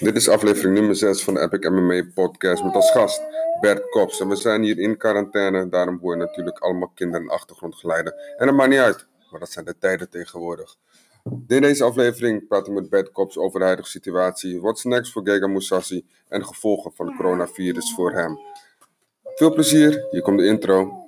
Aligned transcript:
Dit 0.00 0.16
is 0.16 0.28
aflevering 0.28 0.74
nummer 0.74 0.96
6 0.96 1.24
van 1.24 1.34
de 1.34 1.40
Epic 1.40 1.70
MMA 1.70 2.02
podcast 2.14 2.64
met 2.64 2.74
als 2.74 2.90
gast 2.90 3.22
Bert 3.60 3.90
Kops. 3.90 4.20
En 4.20 4.28
we 4.28 4.36
zijn 4.36 4.62
hier 4.62 4.78
in 4.78 4.96
quarantaine, 4.96 5.68
daarom 5.68 5.98
hoor 6.02 6.16
je 6.16 6.24
natuurlijk 6.24 6.58
allemaal 6.58 6.90
kinderen 6.94 7.26
en 7.26 7.32
achtergrondgeluiden. 7.32 8.14
En 8.36 8.46
dat 8.46 8.54
maakt 8.54 8.70
niet 8.70 8.78
uit, 8.78 9.06
maar 9.30 9.40
dat 9.40 9.50
zijn 9.50 9.64
de 9.64 9.78
tijden 9.78 10.10
tegenwoordig. 10.10 10.76
In 11.46 11.60
deze 11.60 11.84
aflevering 11.84 12.46
praat 12.48 12.66
ik 12.66 12.72
met 12.72 12.90
Bert 12.90 13.12
Kops 13.12 13.36
over 13.36 13.58
de 13.58 13.64
huidige 13.64 13.88
situatie, 13.88 14.60
what's 14.60 14.84
next 14.84 15.12
voor 15.12 15.22
Gega 15.24 15.46
Moussassi 15.46 16.06
en 16.28 16.40
de 16.40 16.46
gevolgen 16.46 16.92
van 16.94 17.06
het 17.06 17.16
coronavirus 17.16 17.94
voor 17.94 18.12
hem. 18.12 18.38
Veel 19.34 19.52
plezier, 19.52 20.06
hier 20.10 20.22
komt 20.22 20.38
de 20.38 20.46
intro. 20.46 21.02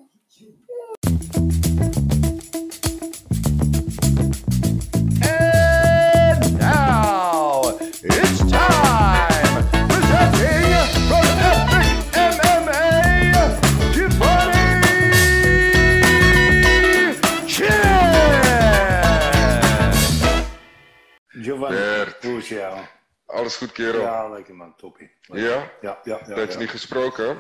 Jou? 22.49 22.85
Alles 23.27 23.57
goed 23.57 23.73
kerel? 23.73 24.01
Ja, 24.01 24.29
lekker 24.29 24.55
man, 24.55 24.77
toppie. 24.77 25.11
Ja? 25.21 25.39
Ja, 25.39 25.71
ja, 25.81 26.21
ja. 26.27 26.41
Ja. 26.41 26.59
niet 26.59 26.71
gesproken? 26.71 27.39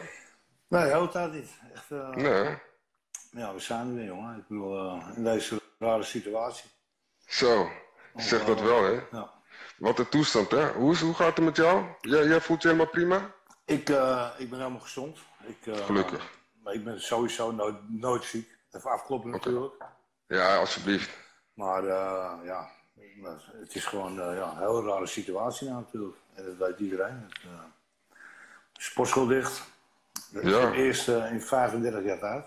Nee, 0.69 0.83
heel 0.85 1.09
tijd 1.09 1.33
niet. 1.33 1.51
Echt, 1.75 1.91
eh, 1.91 2.09
Nee. 2.11 2.59
Ja, 3.31 3.55
we 3.55 3.61
zijn 3.61 3.89
er 3.89 3.95
weer, 3.95 4.05
jongen. 4.05 4.37
Ik 4.37 4.47
bedoel, 4.49 4.79
eh, 4.79 5.17
in 5.17 5.25
deze 5.25 5.61
rare 5.79 6.03
situatie. 6.03 6.71
Zo, 7.27 7.71
zeg 8.15 8.45
dat 8.45 8.61
wel 8.61 8.83
hè. 8.85 9.01
Ja. 9.11 9.33
Wat 9.79 9.99
een 9.99 10.09
toestand 10.09 10.51
hè. 10.51 10.73
Hoe, 10.73 10.93
is, 10.93 11.01
hoe 11.01 11.15
gaat 11.15 11.37
het 11.37 11.45
met 11.45 11.57
jou? 11.57 11.85
Jij, 12.01 12.25
jij 12.27 12.41
voelt 12.41 12.63
je 12.63 12.69
helemaal 12.69 12.91
prima? 12.91 13.35
Ik, 13.65 13.89
eh, 13.89 14.29
ik 14.39 14.51
ben 14.51 14.59
helemaal 14.59 14.81
gezond. 14.81 15.19
Ik, 15.47 15.75
Gelukkig. 15.85 16.31
Maar 16.63 16.75
ik 16.75 16.85
ben 16.85 17.01
sowieso 17.01 17.51
nooit, 17.51 17.77
nooit 17.89 18.25
ziek. 18.25 18.57
Even 18.71 18.91
afkloppen 18.91 19.31
natuurlijk. 19.31 19.75
Ja, 20.27 20.57
alsjeblieft. 20.57 21.11
Maar 21.55 21.85
eh, 21.85 22.33
ja, 23.01 23.37
het 23.61 23.75
is 23.75 23.85
gewoon 23.85 24.21
eh, 24.21 24.37
ja, 24.37 24.51
een 24.51 24.59
heel 24.59 24.85
rare 24.85 25.07
situatie 25.07 25.69
nou, 25.69 25.81
natuurlijk. 25.83 26.17
En 26.35 26.45
dat 26.45 26.57
weet 26.69 26.79
iedereen. 26.79 27.15
Het, 27.29 27.39
eh, 27.45 27.61
sportschool 28.73 29.27
dicht. 29.27 29.63
Dat 30.33 30.43
is 30.43 30.51
Ja. 30.51 30.61
voor 30.61 30.69
het 30.69 30.77
eerst 30.77 31.09
eh, 31.09 31.33
in 31.33 31.41
35 31.41 32.05
jaar 32.05 32.19
tijd. 32.19 32.47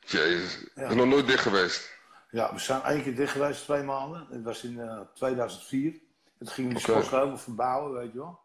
Jezus, 0.00 0.64
is 0.74 0.94
nog 0.94 1.06
nooit 1.06 1.26
dicht 1.26 1.42
geweest. 1.42 1.96
Ja, 2.30 2.52
we 2.52 2.58
zijn 2.58 2.82
één 2.82 3.02
keer 3.02 3.16
dicht 3.16 3.32
geweest, 3.32 3.62
twee 3.64 3.82
maanden. 3.82 4.26
Dat 4.30 4.42
was 4.42 4.64
in 4.64 4.80
eh, 4.80 5.00
2004. 5.14 6.00
Het 6.38 6.50
ging 6.50 6.68
de 6.68 6.74
Oké. 6.74 6.82
sportschool 6.82 7.18
helemaal 7.18 7.38
verbouwen, 7.38 7.92
weet 7.92 8.12
je 8.12 8.18
wel. 8.18 8.40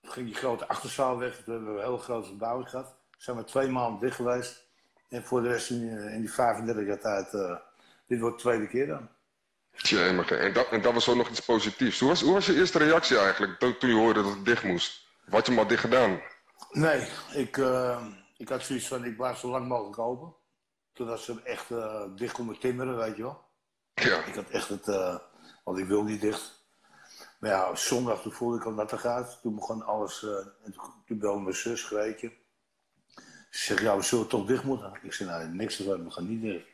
Toen 0.00 0.12
ging 0.12 0.26
die 0.26 0.34
grote 0.34 0.68
achterzaal 0.68 1.18
weg. 1.18 1.34
Toen 1.44 1.54
hebben 1.54 1.72
we 1.74 1.78
een 1.80 1.84
hele 1.86 1.98
grote 1.98 2.26
verbouwing 2.28 2.68
gehad. 2.70 2.86
Toen 2.86 3.20
zijn 3.22 3.36
we 3.36 3.44
twee 3.44 3.68
maanden 3.68 4.00
dicht 4.00 4.16
geweest. 4.16 4.66
En 5.08 5.24
voor 5.24 5.42
de 5.42 5.48
rest 5.48 5.70
in, 5.70 5.88
in 5.98 6.20
die 6.20 6.32
35 6.32 6.86
jaar 6.86 7.00
tijd, 7.00 7.30
dit 8.06 8.20
wordt 8.20 8.36
de 8.36 8.42
tweede 8.42 8.68
keer 8.68 8.86
dan. 8.86 9.08
Tjee, 9.76 10.12
maar 10.12 10.24
ge- 10.24 10.36
en 10.36 10.52
dat, 10.52 10.68
en 10.68 10.82
dat 10.82 10.92
was 10.92 11.08
ook 11.08 11.16
nog 11.16 11.28
iets 11.28 11.40
positiefs. 11.40 12.00
Hoe 12.00 12.08
was, 12.08 12.20
hoe 12.20 12.32
was 12.32 12.46
je 12.46 12.54
eerste 12.56 12.78
reactie 12.78 13.18
eigenlijk 13.18 13.58
toen, 13.58 13.78
toen 13.78 13.88
je 13.90 13.96
hoorde 13.96 14.22
dat 14.22 14.34
het 14.34 14.44
dicht 14.44 14.62
moest? 14.64 15.06
Of 15.26 15.32
had 15.32 15.46
je 15.46 15.52
hem 15.52 15.60
al 15.60 15.66
dicht 15.68 15.80
gedaan? 15.80 16.20
Nee, 16.70 17.08
ik, 17.32 17.56
eh, 17.56 18.06
ik 18.36 18.48
had 18.48 18.62
zoiets 18.62 18.88
van, 18.88 19.04
ik 19.04 19.16
blijf 19.16 19.38
zo 19.38 19.48
lang 19.48 19.68
mogelijk 19.68 19.98
open. 19.98 20.34
Totdat 20.92 21.20
ze 21.20 21.40
echt 21.44 21.70
eh, 21.70 22.02
dicht 22.16 22.34
konden 22.34 22.58
timmeren, 22.58 22.96
weet 22.96 23.16
je 23.16 23.22
wel. 23.22 23.44
Ja, 23.94 24.24
Ik 24.24 24.34
had 24.34 24.50
echt 24.50 24.68
het, 24.68 24.88
eh, 24.88 25.16
want 25.64 25.78
ik 25.78 25.86
wil 25.86 26.02
niet 26.04 26.20
dicht. 26.20 26.62
Maar 27.38 27.50
ja, 27.50 27.74
zondag 27.74 28.22
toen 28.22 28.32
voelde 28.32 28.56
ik 28.56 28.64
al 28.64 28.74
dat 28.74 28.92
er 28.92 28.98
gaat. 28.98 29.38
Toen 29.42 29.54
begon 29.54 29.82
alles, 29.86 30.22
en 30.64 30.72
toen, 30.72 30.82
toen 31.06 31.18
belde 31.18 31.40
mijn 31.40 31.54
zus, 31.54 31.82
Greetje. 31.82 32.32
Ze 33.50 33.64
zegt, 33.64 33.80
ja, 33.80 33.96
we 33.96 34.02
zullen 34.02 34.28
toch 34.28 34.46
dicht 34.46 34.64
moeten. 34.64 34.92
Ik 35.02 35.12
zei, 35.12 35.28
nou, 35.30 35.48
niks 35.48 35.76
doen, 35.76 36.04
we 36.04 36.10
gaan 36.10 36.28
niet 36.28 36.42
dicht. 36.42 36.66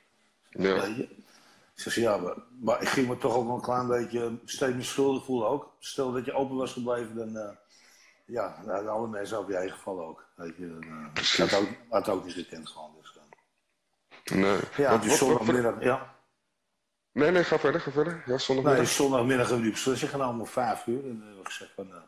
ja. 0.50 0.86
Weet 1.84 1.94
je? 1.94 2.00
Ze 2.00 2.00
zei, 2.00 2.06
ja, 2.06 2.16
maar, 2.16 2.36
maar 2.60 2.82
ik 2.82 2.88
ging 2.88 3.08
me 3.08 3.16
toch 3.18 3.34
ook 3.36 3.46
wel 3.46 3.54
een 3.54 3.60
klein 3.60 3.86
beetje 3.86 4.38
steeds 4.44 4.74
meer 4.74 4.84
schuldig 4.84 5.24
voelen 5.24 5.48
ook. 5.48 5.72
Stel 5.78 6.12
dat 6.12 6.24
je 6.24 6.32
open 6.32 6.56
was 6.56 6.72
gebleven, 6.72 7.16
dan, 7.16 7.36
eh, 7.36 7.56
ja, 8.26 8.56
dan 8.64 8.74
hadden 8.74 8.92
alle 8.92 9.08
mensen 9.08 9.38
over 9.38 9.52
je 9.52 9.58
heen 9.58 9.70
gevallen 9.70 10.04
ook. 10.06 10.24
Weet 10.34 10.56
je, 10.56 10.68
dan, 10.68 10.82
eh, 11.14 11.22
ik 11.22 11.50
had 11.50 11.54
ook, 11.60 11.68
had 11.88 12.08
ook 12.08 12.24
niet 12.24 12.34
gekend 12.34 12.68
gewoon. 12.68 12.90
Dus, 13.00 13.16
eh. 13.16 14.36
Nee. 14.36 14.60
ja, 14.76 14.90
wat- 14.90 15.06
wat- 15.06 15.16
zondagmiddag, 15.16 15.82
ja. 15.82 16.14
nee, 17.12 17.30
nee, 17.30 17.44
ga 17.44 17.58
verder, 17.58 17.80
ga 17.80 17.90
verder. 17.90 18.22
Ja, 18.26 18.38
zondagmiddag. 18.38 18.84
Nee, 18.84 18.92
zondagmiddag 18.94 19.38
hebben 19.48 19.56
we 19.56 19.62
die 19.62 19.72
beslissing 19.72 20.10
genomen 20.10 20.40
om 20.40 20.46
vijf 20.46 20.86
uur. 20.86 21.02
En 21.04 21.08
dan 21.18 21.26
hebben 21.26 21.38
we 21.38 21.44
gezegd 21.50 21.72
van, 21.74 21.86
eh, 21.88 22.00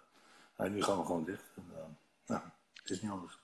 nou, 0.57 0.71
nu 0.71 0.83
gaan 0.83 0.99
we 0.99 1.05
gewoon 1.05 1.25
dicht. 1.25 1.43
En, 1.57 1.65
eh, 1.75 1.83
nou, 2.27 2.43
het 2.83 2.91
is 2.91 3.03
niet 3.03 3.11
anders. 3.11 3.39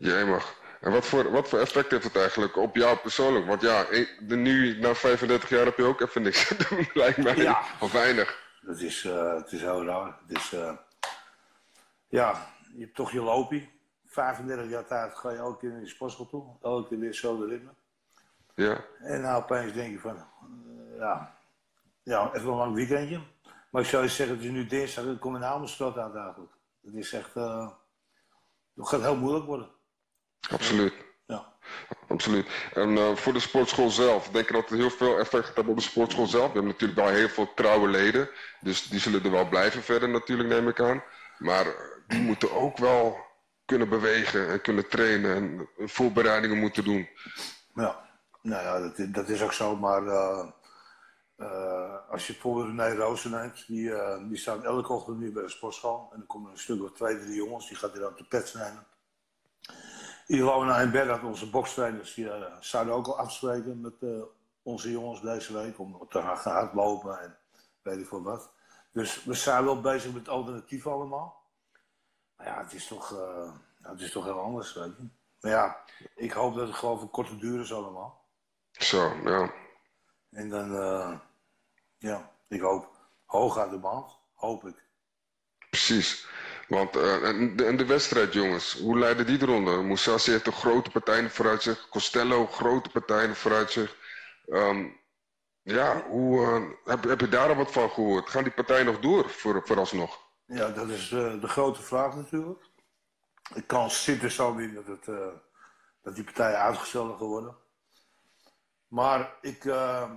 Jij 0.00 0.24
mag. 0.26 0.54
En 0.80 0.92
wat 0.92 1.06
voor, 1.06 1.30
wat 1.30 1.48
voor 1.48 1.58
effect 1.58 1.90
heeft 1.90 2.04
het 2.04 2.16
eigenlijk 2.16 2.56
op 2.56 2.76
jou 2.76 2.96
persoonlijk? 2.98 3.46
Want 3.46 3.60
ja, 3.60 3.86
ik- 3.88 4.16
de, 4.28 4.36
nu 4.36 4.78
na 4.78 4.94
35 4.94 5.48
jaar 5.48 5.64
heb 5.64 5.76
je 5.76 5.84
ook 5.84 6.00
even 6.00 6.22
niks 6.22 6.46
te 6.48 6.56
doen, 6.68 6.88
lijkt 6.94 7.16
mij. 7.18 7.36
Ja. 7.36 7.62
Of 7.80 7.92
weinig. 7.92 8.38
Het 8.66 8.80
is, 8.80 9.04
eh, 9.04 9.34
het 9.34 9.52
is 9.52 9.60
heel 9.60 9.84
raar. 9.84 10.18
Het 10.26 10.36
is, 10.38 10.52
eh, 10.52 10.72
ja, 12.08 12.46
je 12.74 12.80
hebt 12.80 12.94
toch 12.94 13.12
je 13.12 13.20
loopie. 13.22 13.78
35 14.06 14.68
jaar 14.70 14.86
tijd 14.86 15.14
ga 15.18 15.30
je 15.30 15.36
elke 15.36 15.58
keer 15.58 15.70
in 15.70 15.80
de 15.80 15.88
sportschool 15.88 16.26
toe. 16.26 16.44
Elke 16.62 16.88
keer 16.88 16.98
weer 16.98 17.08
hetzelfde 17.08 17.46
ritme. 17.46 17.70
Ja, 18.54 18.84
En 18.98 19.20
nou 19.20 19.42
opeens 19.42 19.72
denk 19.72 19.92
je 19.92 19.98
van, 19.98 20.16
eh, 20.16 20.98
ja, 20.98 21.36
ja, 22.02 22.30
even 22.32 22.48
een 22.48 22.56
lang 22.56 22.74
weekendje. 22.74 23.20
Maar 23.70 23.82
ik 23.82 23.88
zou 23.88 24.02
je 24.02 24.08
zeggen, 24.08 24.36
het 24.36 24.44
is 24.44 24.50
nu 24.50 24.66
dinsdag, 24.66 25.04
dan 25.04 25.18
kom 25.18 25.32
naar 25.32 25.50
Amersfoort 25.52 25.96
uit 25.96 26.14
eigenlijk. 26.14 26.52
Het 26.84 26.94
is 26.94 27.12
echt, 27.12 27.34
het 27.34 28.88
gaat 28.88 29.00
heel 29.00 29.16
moeilijk 29.16 29.46
worden. 29.46 29.68
Absoluut. 30.48 30.92
Ja. 31.26 31.52
Absoluut. 32.08 32.46
En 32.74 32.96
eh, 32.96 33.14
voor 33.16 33.32
de 33.32 33.40
sportschool 33.40 33.90
zelf, 33.90 34.28
denk 34.28 34.46
je 34.46 34.52
dat 34.52 34.68
het 34.68 34.78
heel 34.78 34.90
veel 34.90 35.18
effect 35.18 35.44
gaat 35.46 35.54
hebben 35.54 35.72
op 35.72 35.78
de 35.78 35.84
sportschool 35.84 36.26
zelf? 36.26 36.46
We 36.46 36.52
hebben 36.52 36.72
natuurlijk 36.72 37.00
wel 37.00 37.08
heel 37.08 37.28
veel 37.28 37.54
trouwe 37.54 37.88
leden, 37.88 38.28
dus 38.60 38.88
die 38.88 39.00
zullen 39.00 39.24
er 39.24 39.30
wel 39.30 39.48
blijven 39.48 39.82
verder 39.82 40.08
natuurlijk, 40.08 40.48
neem 40.48 40.68
ik 40.68 40.80
aan. 40.80 41.02
Maar 41.38 41.66
die 42.06 42.20
moeten 42.20 42.52
ook 42.52 42.76
wel 42.78 43.16
kunnen 43.64 43.88
bewegen 43.88 44.48
en 44.48 44.60
kunnen 44.60 44.88
trainen 44.88 45.36
en 45.36 45.68
voorbereidingen 45.88 46.58
moeten 46.58 46.84
doen. 46.84 47.08
Ja, 47.74 48.08
nou 48.42 48.62
ja, 48.62 48.80
dat, 48.80 48.98
is- 48.98 49.08
dat 49.10 49.28
is 49.28 49.42
ook 49.42 49.52
zo, 49.52 49.76
maar 49.76 50.06
eh, 50.06 50.48
eh, 51.36 52.10
als 52.10 52.26
je 52.26 52.32
bijvoorbeeld 52.32 52.66
René 52.66 52.94
Roosen 52.94 53.30
neemt, 53.30 53.66
die, 53.66 53.92
die 54.28 54.36
staat 54.38 54.64
elke 54.64 54.92
ochtend 54.92 55.18
nu 55.18 55.32
bij 55.32 55.42
de 55.42 55.48
sportschool. 55.48 56.08
En 56.12 56.18
dan 56.18 56.26
komen 56.26 56.50
een 56.50 56.58
stuk 56.58 56.82
of 56.82 56.92
twee, 56.92 57.18
drie 57.18 57.34
jongens, 57.34 57.68
die 57.68 57.76
gaat 57.76 57.92
hij 57.92 58.00
dan 58.00 58.14
te 58.16 58.24
pets 58.28 58.54
nemen. 58.54 58.86
Ilona 60.30 60.80
en 60.80 60.90
Bernhard, 60.90 61.22
onze 61.22 61.50
bokstrainers, 61.50 62.14
die 62.14 62.30
eh, 62.30 62.56
zouden 62.60 62.94
ook 62.94 63.06
al 63.06 63.18
afspreken 63.18 63.80
met 63.80 64.02
eh, 64.02 64.22
onze 64.62 64.90
jongens 64.90 65.20
deze 65.20 65.52
week 65.52 65.78
om 65.78 66.06
te 66.08 66.20
gaan 66.20 66.52
hardlopen 66.52 67.20
en 67.20 67.38
weet 67.82 67.98
ik 67.98 68.06
veel 68.06 68.22
wat. 68.22 68.52
Dus 68.92 69.24
we 69.24 69.34
zijn 69.34 69.64
wel 69.64 69.80
bezig 69.80 70.12
met 70.12 70.28
alternatief 70.28 70.86
allemaal. 70.86 71.50
Maar 72.36 72.46
ja, 72.46 72.62
het 72.62 72.72
is 72.72 72.86
toch, 72.86 73.12
eh, 73.12 73.52
het 73.82 74.00
is 74.00 74.12
toch 74.12 74.24
heel 74.24 74.40
anders, 74.40 74.74
weet 74.74 74.96
je. 74.96 75.08
Maar 75.40 75.50
ja, 75.50 75.84
ik 76.14 76.32
hoop 76.32 76.54
dat 76.54 76.66
het 76.66 76.76
gewoon 76.76 76.98
voor 76.98 77.10
korte 77.10 77.36
duur 77.36 77.60
is 77.60 77.72
allemaal. 77.72 78.24
Zo, 78.70 79.14
ja. 79.24 79.52
En 80.30 80.48
dan, 80.48 80.70
ja, 81.98 82.30
ik 82.48 82.60
hoop 82.60 82.88
hoog 83.24 83.58
uit 83.58 83.70
de 83.70 83.78
band, 83.78 84.18
hoop 84.34 84.66
ik. 84.66 84.84
Precies. 85.70 86.26
Want, 86.70 86.96
eh, 86.96 87.28
en, 87.28 87.56
de, 87.56 87.64
en 87.64 87.76
de 87.76 87.86
wedstrijd, 87.86 88.32
jongens, 88.32 88.78
hoe 88.78 88.98
leiden 88.98 89.26
die 89.26 89.42
eronder? 89.42 89.84
Moussassi 89.84 90.30
heeft 90.30 90.46
een 90.46 90.52
grote 90.52 90.90
partij 90.90 91.30
vooruit 91.30 91.62
zich. 91.62 91.88
Costello, 91.88 92.46
grote 92.46 92.90
partijen 92.90 93.36
vooruit 93.36 93.70
zich. 93.70 93.96
Ehm, 94.48 94.86
ja, 95.62 96.02
hoe, 96.02 96.46
eh, 96.46 96.62
heb, 96.84 97.04
heb 97.04 97.20
je 97.20 97.28
daar 97.28 97.48
al 97.48 97.54
wat 97.54 97.72
van 97.72 97.90
gehoord? 97.90 98.30
Gaan 98.30 98.42
die 98.42 98.52
partijen 98.52 98.86
nog 98.86 99.00
door 99.00 99.30
voor, 99.30 99.62
vooralsnog? 99.66 100.18
Ja, 100.46 100.68
dat 100.68 100.88
is 100.88 101.10
eh, 101.12 101.40
de 101.40 101.48
grote 101.48 101.82
vraag 101.82 102.14
natuurlijk. 102.16 102.64
De 103.54 103.62
kans 103.62 104.04
zit 104.04 104.22
er 104.22 104.30
zo 104.30 104.56
in 104.56 104.74
dat, 104.74 104.86
het, 104.86 105.04
dat 106.02 106.14
die 106.14 106.24
partijen 106.24 106.58
uitgesteld 106.58 107.18
worden. 107.18 107.56
Maar 108.86 109.34
ik, 109.40 109.64
eh, 109.64 110.10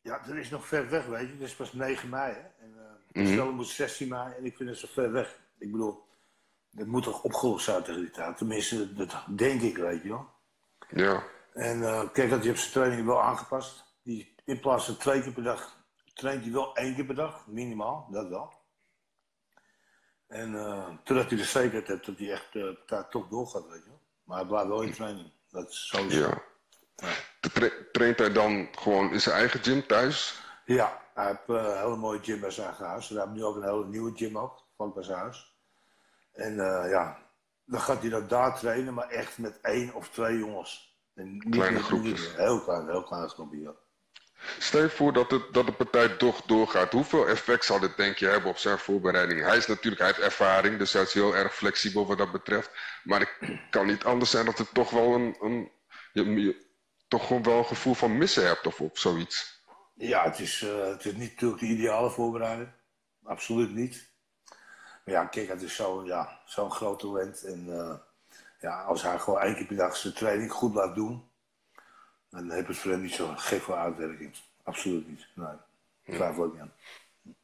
ja, 0.00 0.18
dat 0.26 0.36
is 0.36 0.50
nog 0.50 0.66
ver 0.66 0.88
weg, 0.90 1.06
weet 1.06 1.26
je. 1.26 1.32
Het 1.32 1.42
is 1.42 1.54
pas 1.54 1.72
9 1.72 2.08
mei, 2.08 2.32
hè. 2.32 2.40
En, 2.64 2.72
Mhm. 3.12 3.48
Moet 3.48 3.68
16 3.68 4.08
mei 4.08 4.34
en 4.34 4.44
ik 4.44 4.56
vind 4.56 4.68
het 4.68 4.78
zo 4.78 4.86
ver 4.90 5.12
weg. 5.12 5.42
Ik 5.58 5.72
bedoel, 5.72 6.04
het 6.74 6.86
moet 6.86 7.02
toch 7.02 7.22
opgelost 7.22 7.64
zijn 7.64 7.82
tegen 7.82 8.00
die 8.00 8.10
tijd. 8.10 8.36
Tenminste, 8.36 8.94
dat 8.94 9.24
denk 9.28 9.60
ik, 9.60 9.76
weet 9.76 10.02
je 10.02 10.08
wel. 10.08 10.28
Ja, 10.90 11.22
En 11.52 11.82
eh, 11.82 12.08
kijk, 12.12 12.30
dat 12.30 12.38
hij 12.38 12.48
heeft 12.48 12.60
zijn 12.60 12.72
training 12.72 13.06
wel 13.06 13.22
aangepast. 13.22 13.84
Die, 14.02 14.34
in 14.44 14.60
plaats 14.60 14.84
van 14.84 14.96
twee 14.96 15.22
keer 15.22 15.32
per 15.32 15.42
dag, 15.42 15.76
traint 16.14 16.42
hij 16.42 16.52
wel 16.52 16.76
één 16.76 16.94
keer 16.94 17.04
per 17.04 17.14
dag, 17.14 17.46
minimaal, 17.46 18.08
dat 18.10 18.28
wel. 18.28 18.52
En 20.26 20.54
eh 20.54 20.88
totdat 21.04 21.28
hij 21.28 21.38
de 21.38 21.44
zekerheid 21.44 21.86
heeft 21.88 22.06
dat 22.06 22.18
hij 22.18 22.32
echt 22.32 22.54
eh 22.54 22.68
daar 22.86 23.08
toch 23.08 23.28
doorgaat, 23.28 23.68
weet 23.68 23.82
je 23.84 23.88
wel. 23.88 24.00
Maar 24.24 24.38
hij 24.38 24.46
blijft 24.46 24.68
wel 24.68 24.82
in 24.82 24.92
training. 24.92 25.32
Dat 25.50 25.70
is 25.70 25.86
sowieso. 25.88 26.20
ja. 26.96 27.22
Tra- 27.40 27.70
traint 27.92 28.18
hij 28.18 28.32
dan 28.32 28.68
gewoon 28.78 29.12
in 29.12 29.20
zijn 29.20 29.36
eigen 29.36 29.62
gym 29.62 29.86
thuis? 29.86 30.40
Ja, 30.64 31.02
hij 31.14 31.26
heeft 31.26 31.40
een 31.46 31.76
hele 31.78 31.96
mooie 31.96 32.22
gym 32.22 32.40
bij 32.40 32.50
zijn 32.50 32.74
huis. 32.74 33.08
We 33.08 33.18
hebben 33.18 33.36
nu 33.36 33.44
ook 33.44 33.56
een 33.56 33.62
hele 33.62 33.86
nieuwe 33.86 34.12
gym 34.16 34.38
ook, 34.38 34.63
zijn 34.98 35.18
huis. 35.18 35.56
En 36.32 36.58
eh, 36.60 36.90
ja, 36.90 37.30
dan 37.64 37.80
gaat 37.80 38.00
hij 38.00 38.10
dan 38.10 38.28
daar 38.28 38.58
trainen, 38.58 38.94
maar 38.94 39.08
echt 39.08 39.38
met 39.38 39.60
één 39.60 39.94
of 39.94 40.08
twee 40.08 40.38
jongens. 40.38 40.98
En 41.14 41.32
niet 41.32 41.48
Kleine 41.48 41.82
groepjes. 41.82 42.34
Heel 42.36 42.62
klein, 42.64 42.88
heel 42.88 43.02
klein 43.04 43.28
groepje, 43.28 43.60
ja. 43.60 43.74
Stel 44.58 44.82
je 44.82 44.90
voor 44.90 45.12
dat, 45.12 45.30
het, 45.30 45.52
dat 45.54 45.66
de 45.66 45.72
partij 45.72 46.08
toch 46.08 46.42
doorgaat. 46.42 46.92
Hoeveel 46.92 47.28
effect 47.28 47.64
zal 47.64 47.80
dit 47.80 47.96
denk 47.96 48.16
je 48.16 48.26
hebben 48.26 48.50
op 48.50 48.56
zijn 48.58 48.78
voorbereiding? 48.78 49.40
Hij 49.40 49.56
is 49.56 49.66
natuurlijk, 49.66 49.98
hij 50.02 50.06
heeft 50.10 50.20
ervaring, 50.20 50.78
dus 50.78 50.92
hij 50.92 51.02
is 51.02 51.12
heel 51.14 51.34
erg 51.36 51.54
flexibel 51.54 52.06
wat 52.06 52.18
dat 52.18 52.32
betreft. 52.32 52.70
Maar 53.04 53.20
het 53.20 53.60
kan 53.70 53.86
niet 53.86 54.04
anders 54.04 54.30
zijn 54.30 54.44
dat 54.44 54.58
het 54.58 54.74
toch 54.74 54.90
wel 54.90 55.14
een, 55.14 55.36
een 55.40 55.70
je, 56.12 56.24
je- 56.24 56.66
toch 57.08 57.26
gewoon 57.26 57.42
wel 57.42 57.58
een 57.58 57.64
gevoel 57.66 57.94
van 57.94 58.18
missen 58.18 58.46
hebt 58.46 58.66
of, 58.66 58.80
of 58.80 58.98
zoiets. 58.98 59.62
Ja, 59.94 60.24
het 60.24 60.38
is, 60.38 60.62
eh, 60.62 60.86
het 60.86 61.04
is 61.04 61.12
niet 61.12 61.30
natuurlijk 61.30 61.60
de 61.60 61.66
ideale 61.66 62.10
voorbereiding. 62.10 62.68
Absoluut 63.22 63.70
niet. 63.74 64.13
Maar 65.04 65.14
ja, 65.14 65.24
kijk, 65.24 65.48
het 65.48 65.62
is 65.62 65.74
zo'n 65.74 66.04
ja, 66.04 66.40
zo'n 66.44 66.70
groot 66.70 66.98
talent. 66.98 67.44
En 67.44 67.66
eh, 67.68 67.94
ja, 68.60 68.82
als 68.82 69.02
hij 69.02 69.18
gewoon 69.18 69.40
één 69.40 69.54
keer 69.54 69.66
per 69.66 69.76
dag 69.76 69.96
zijn 69.96 70.14
training 70.14 70.52
goed 70.52 70.74
laat 70.74 70.94
doen, 70.94 71.28
dan 72.30 72.50
heeft 72.50 72.68
het 72.68 72.78
voor 72.78 72.90
hem 72.90 73.00
niet 73.00 73.14
zo 73.14 73.32
gek 73.36 73.62
veel 73.62 73.76
uitwerking. 73.76 74.36
Absoluut 74.62 75.08
niet. 75.08 75.26
Nee, 75.34 76.16
twijfel 76.16 76.44
ik 76.44 76.52
niet 76.52 76.60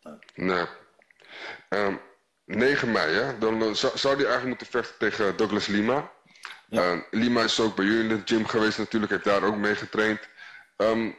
aan. 0.02 0.18
Nee. 0.34 0.66
Ehm, 1.68 1.96
9 2.44 2.92
mei, 2.92 3.14
hè? 3.14 3.38
Dan 3.38 3.62
eh, 3.62 3.72
zou, 3.72 3.98
zou 3.98 4.14
hij 4.14 4.24
eigenlijk 4.24 4.46
moeten 4.46 4.66
vechten 4.66 4.98
tegen 4.98 5.36
Douglas 5.36 5.66
Lima. 5.66 6.10
Ja. 6.66 6.82
Ehm, 6.82 7.00
Lima 7.10 7.42
is 7.42 7.60
ook 7.60 7.76
bij 7.76 7.84
jullie 7.84 8.10
in 8.10 8.16
de 8.16 8.22
gym 8.24 8.46
geweest 8.46 8.78
natuurlijk, 8.78 9.12
heeft 9.12 9.24
daar 9.24 9.42
ook 9.42 9.56
mee 9.56 9.74
getraind. 9.74 10.28
Ehm, 10.76 11.10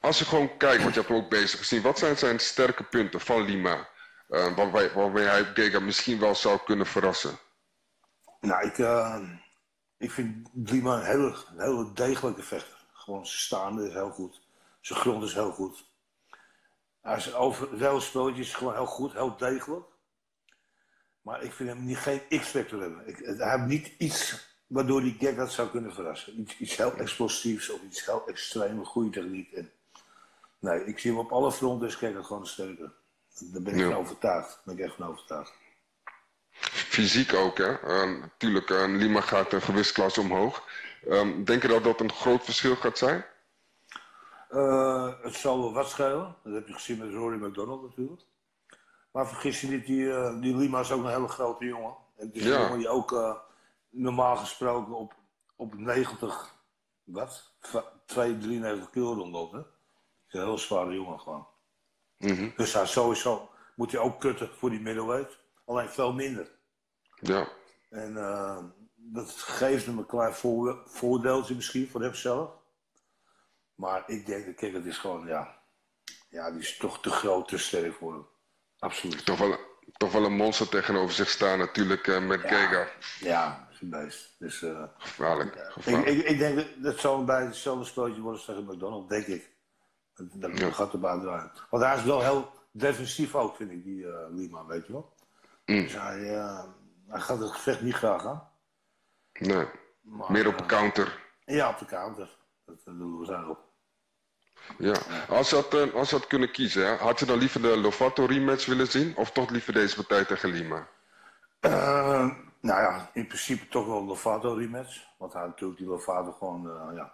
als 0.00 0.18
je 0.18 0.24
gewoon 0.24 0.56
kijkt, 0.56 0.82
want 0.82 0.94
je 0.94 1.00
hebt 1.00 1.12
hem 1.12 1.22
ook 1.22 1.30
bezig 1.30 1.58
gezien, 1.58 1.82
wat 1.82 1.98
zijn 1.98 2.16
zijn 2.16 2.38
sterke 2.38 2.82
punten 2.82 3.20
van 3.20 3.42
Lima? 3.42 3.88
Ehm, 4.28 4.54
waarbij, 4.54 4.92
waarbij 4.92 5.24
hij 5.24 5.44
Gega 5.44 5.80
misschien 5.80 6.20
wel 6.20 6.34
zou 6.34 6.58
kunnen 6.64 6.86
verrassen. 6.86 7.38
Nou, 8.40 8.66
ik, 8.66 8.78
eh, 8.78 9.22
ik 9.98 10.10
vind 10.10 10.48
Lima 10.52 10.96
een 10.96 11.04
hele, 11.04 11.36
een 11.48 11.60
hele 11.60 11.92
degelijke 11.92 12.42
vechter. 12.42 12.84
Gewoon 12.92 13.26
zijn 13.26 13.38
staande 13.38 13.86
is 13.86 13.92
heel 13.92 14.10
goed. 14.10 14.40
Zijn 14.80 14.98
grond 14.98 15.24
is 15.24 15.34
heel 15.34 15.52
goed. 15.52 15.92
Hij 17.00 17.16
is 17.16 17.34
over 17.34 18.02
spelletje 18.02 18.42
is 18.42 18.54
gewoon 18.54 18.74
heel 18.74 18.86
goed, 18.86 19.12
heel 19.12 19.36
degelijk. 19.36 19.86
Maar 21.20 21.42
ik 21.42 21.52
vind 21.52 21.68
hem 21.68 21.84
niet, 21.84 21.98
geen 21.98 22.22
X-factor 22.28 22.80
hebben. 22.80 23.08
Ik, 23.08 23.16
hij 23.16 23.50
heeft 23.50 23.66
niet 23.66 23.92
iets 23.98 24.48
waardoor 24.66 25.00
die 25.00 25.16
Gegard 25.18 25.52
zou 25.52 25.68
kunnen 25.68 25.92
verrassen. 25.92 26.40
Iets, 26.40 26.58
iets 26.58 26.76
heel 26.76 26.94
explosiefs 26.96 27.70
of 27.70 27.82
iets 27.82 28.06
heel 28.06 28.26
extreem, 28.26 28.84
goede 28.84 29.10
techniek. 29.10 29.62
Nee, 30.58 30.84
ik 30.84 30.98
zie 30.98 31.10
hem 31.10 31.20
op 31.20 31.32
alle 31.32 31.52
fronten 31.52 31.88
is 31.88 31.94
Gegard 31.94 32.26
gewoon 32.26 32.46
sterker. 32.46 32.92
Daar 33.38 33.62
ben 33.62 33.74
ik 33.74 33.80
Ja. 33.80 33.86
van 33.90 33.96
overtuigd. 34.00 34.48
Daar 34.48 34.60
ben 34.64 34.74
ik 34.78 34.84
echt 34.84 34.94
van 34.96 35.06
overtuigd. 35.06 35.52
Fysiek 36.70 37.34
ook, 37.34 37.58
hè? 37.58 37.78
Ehm, 37.80 38.18
Natuurlijk, 38.20 38.70
ehm, 38.70 38.94
Lima 38.96 39.20
gaat 39.20 39.52
een 39.52 39.62
gewichtsklasse 39.62 40.20
omhoog. 40.20 40.62
Ehm, 41.08 41.44
denk 41.44 41.62
je 41.62 41.68
dat 41.68 41.84
dat 41.84 42.00
een 42.00 42.12
groot 42.12 42.44
verschil 42.44 42.76
gaat 42.76 42.98
zijn? 42.98 43.24
Eh, 44.48 45.12
het 45.22 45.34
zal 45.34 45.58
wel 45.60 45.72
wat 45.72 45.88
schelen. 45.90 46.36
Dat 46.44 46.54
heb 46.54 46.66
je 46.68 46.72
gezien 46.74 46.98
met 46.98 47.10
Rory 47.12 47.44
McDonald 47.44 47.82
natuurlijk. 47.82 48.22
Maar 49.12 49.28
vergis 49.28 49.60
je 49.60 49.66
niet, 49.68 49.86
die, 49.86 50.12
eh, 50.12 50.40
die 50.40 50.56
Lima 50.56 50.80
is 50.80 50.90
ook 50.92 51.04
een 51.04 51.10
hele 51.10 51.28
grote 51.28 51.64
jongen. 51.64 51.94
En 52.16 52.26
het 52.26 52.36
is 52.36 52.44
Ja. 52.44 52.60
jongen 52.60 52.78
die 52.78 52.88
ook 52.88 53.12
eh, 53.12 53.34
normaal 53.90 54.36
gesproken 54.36 54.92
op, 54.94 55.14
op 55.56 55.74
90, 55.78 56.54
wat? 57.04 57.52
Va- 57.60 57.92
2, 58.06 58.38
93 58.38 58.90
kilo 58.90 59.12
rondloopt. 59.12 59.52
Hè? 59.52 59.58
Het 59.58 59.66
is 60.28 60.34
een 60.34 60.46
heel 60.46 60.58
zware 60.58 60.94
jongen 60.94 61.20
gewoon. 61.20 61.46
Mhm. 62.24 62.50
Dus 62.56 62.72
hij 62.72 62.86
sowieso 62.86 63.50
moet 63.74 63.92
hij 63.92 64.00
ook 64.00 64.20
kutten 64.20 64.50
voor 64.58 64.70
die 64.70 64.80
middleweight. 64.80 65.38
Alleen 65.64 65.88
veel 65.88 66.12
minder. 66.12 66.50
Ja. 67.14 67.48
En 67.90 68.16
eh, 68.16 68.64
dat 68.94 69.30
geeft 69.30 69.86
hem 69.86 69.98
een 69.98 70.06
klein 70.06 70.34
voor, 70.34 70.82
voordeeltje 70.86 71.54
misschien 71.54 71.88
voor 71.88 72.02
hemzelf. 72.02 72.50
Maar 73.74 74.02
ik 74.06 74.26
denk, 74.26 74.56
kijk, 74.56 74.72
het 74.72 74.84
is 74.86 74.98
gewoon, 74.98 75.26
ja. 75.26 75.62
Ja, 76.28 76.50
die 76.50 76.60
is 76.60 76.76
toch 76.76 77.00
te 77.00 77.10
groot, 77.10 77.48
te 77.48 77.58
sterk 77.58 77.94
voor 77.94 78.12
hem. 78.12 78.26
Absoluut. 78.78 79.24
Toch 79.24 79.38
wel, 79.38 79.58
toch 79.92 80.12
wel 80.12 80.24
een 80.24 80.36
monster 80.36 80.68
tegenover 80.68 81.14
zich 81.14 81.28
staan 81.28 81.58
natuurlijk 81.58 82.06
eh, 82.06 82.26
met 82.26 82.40
Gega. 82.40 82.88
Ja, 83.20 83.68
is 83.72 83.80
een 83.80 83.90
beest. 83.90 84.34
Dus 84.38 84.62
eh, 84.62 84.82
Gevaarlijk. 84.98 85.54
ik, 85.54 85.62
gevaarlijk. 85.62 86.06
ik, 86.06 86.26
ik 86.26 86.38
denk 86.38 86.56
dat 86.56 86.66
dat 86.76 86.98
zal 86.98 87.24
bij 87.24 87.44
hetzelfde 87.44 87.84
spelletje 87.84 88.20
worden 88.20 88.40
als 88.40 88.46
tegen 88.46 88.64
McDonald's, 88.64 89.08
denk 89.08 89.26
ik. 89.26 89.53
Dat, 90.14 90.58
Ja. 90.58 90.70
gaat 90.70 90.92
erbij 90.92 91.18
draaien. 91.18 91.52
Want 91.70 91.84
hij 91.84 91.96
is 91.96 92.02
wel 92.04 92.20
heel 92.22 92.50
defensief 92.70 93.34
ook, 93.34 93.56
vind 93.56 93.70
ik, 93.70 93.84
die 93.84 94.06
eh, 94.08 94.26
Lima, 94.30 94.66
weet 94.66 94.86
je 94.86 94.92
wel. 94.92 95.12
Mm. 95.66 95.82
Dus 95.82 95.92
hij, 95.92 96.34
eh, 96.36 96.64
hij 97.08 97.20
gaat 97.20 97.38
het 97.38 97.50
gevecht 97.50 97.80
niet 97.80 97.94
graag 97.94 98.26
aan. 98.26 98.48
Nee. 99.32 99.66
Maar, 100.00 100.32
Meer 100.32 100.46
op 100.48 100.60
eh, 100.60 100.66
counter. 100.66 101.22
Ja, 101.44 101.68
op 101.68 101.78
de 101.78 101.84
counter. 101.84 102.36
Dat, 102.64 102.84
dat 102.84 102.98
doen 102.98 103.18
we 103.18 103.26
zo 103.26 103.48
op. 103.48 103.58
Ja. 104.78 104.94
Als 105.28 105.50
je 105.50 105.56
had, 105.56 105.92
als 105.94 106.10
je 106.10 106.16
had 106.16 106.26
kunnen 106.26 106.50
kiezen, 106.50 106.98
had 106.98 107.18
je 107.18 107.26
dan 107.26 107.38
liever 107.38 107.62
de 107.62 107.76
Lovato 107.76 108.24
rematch 108.24 108.66
willen 108.66 108.86
zien? 108.86 109.16
Of 109.16 109.30
toch 109.30 109.50
liever 109.50 109.72
deze 109.72 109.94
partij 109.96 110.24
tegen 110.24 110.50
Lima? 110.50 110.88
Nou 112.60 112.80
ja, 112.80 113.10
in 113.12 113.26
principe 113.26 113.68
toch 113.68 113.86
wel 113.86 113.98
een 113.98 114.06
Lovato 114.06 114.54
rematch. 114.54 115.04
Want 115.18 115.32
hij 115.32 115.46
natuurlijk 115.46 115.78
die 115.78 115.88
Lovato 115.88 116.32
gewoon, 116.32 116.94
ja, 116.94 117.12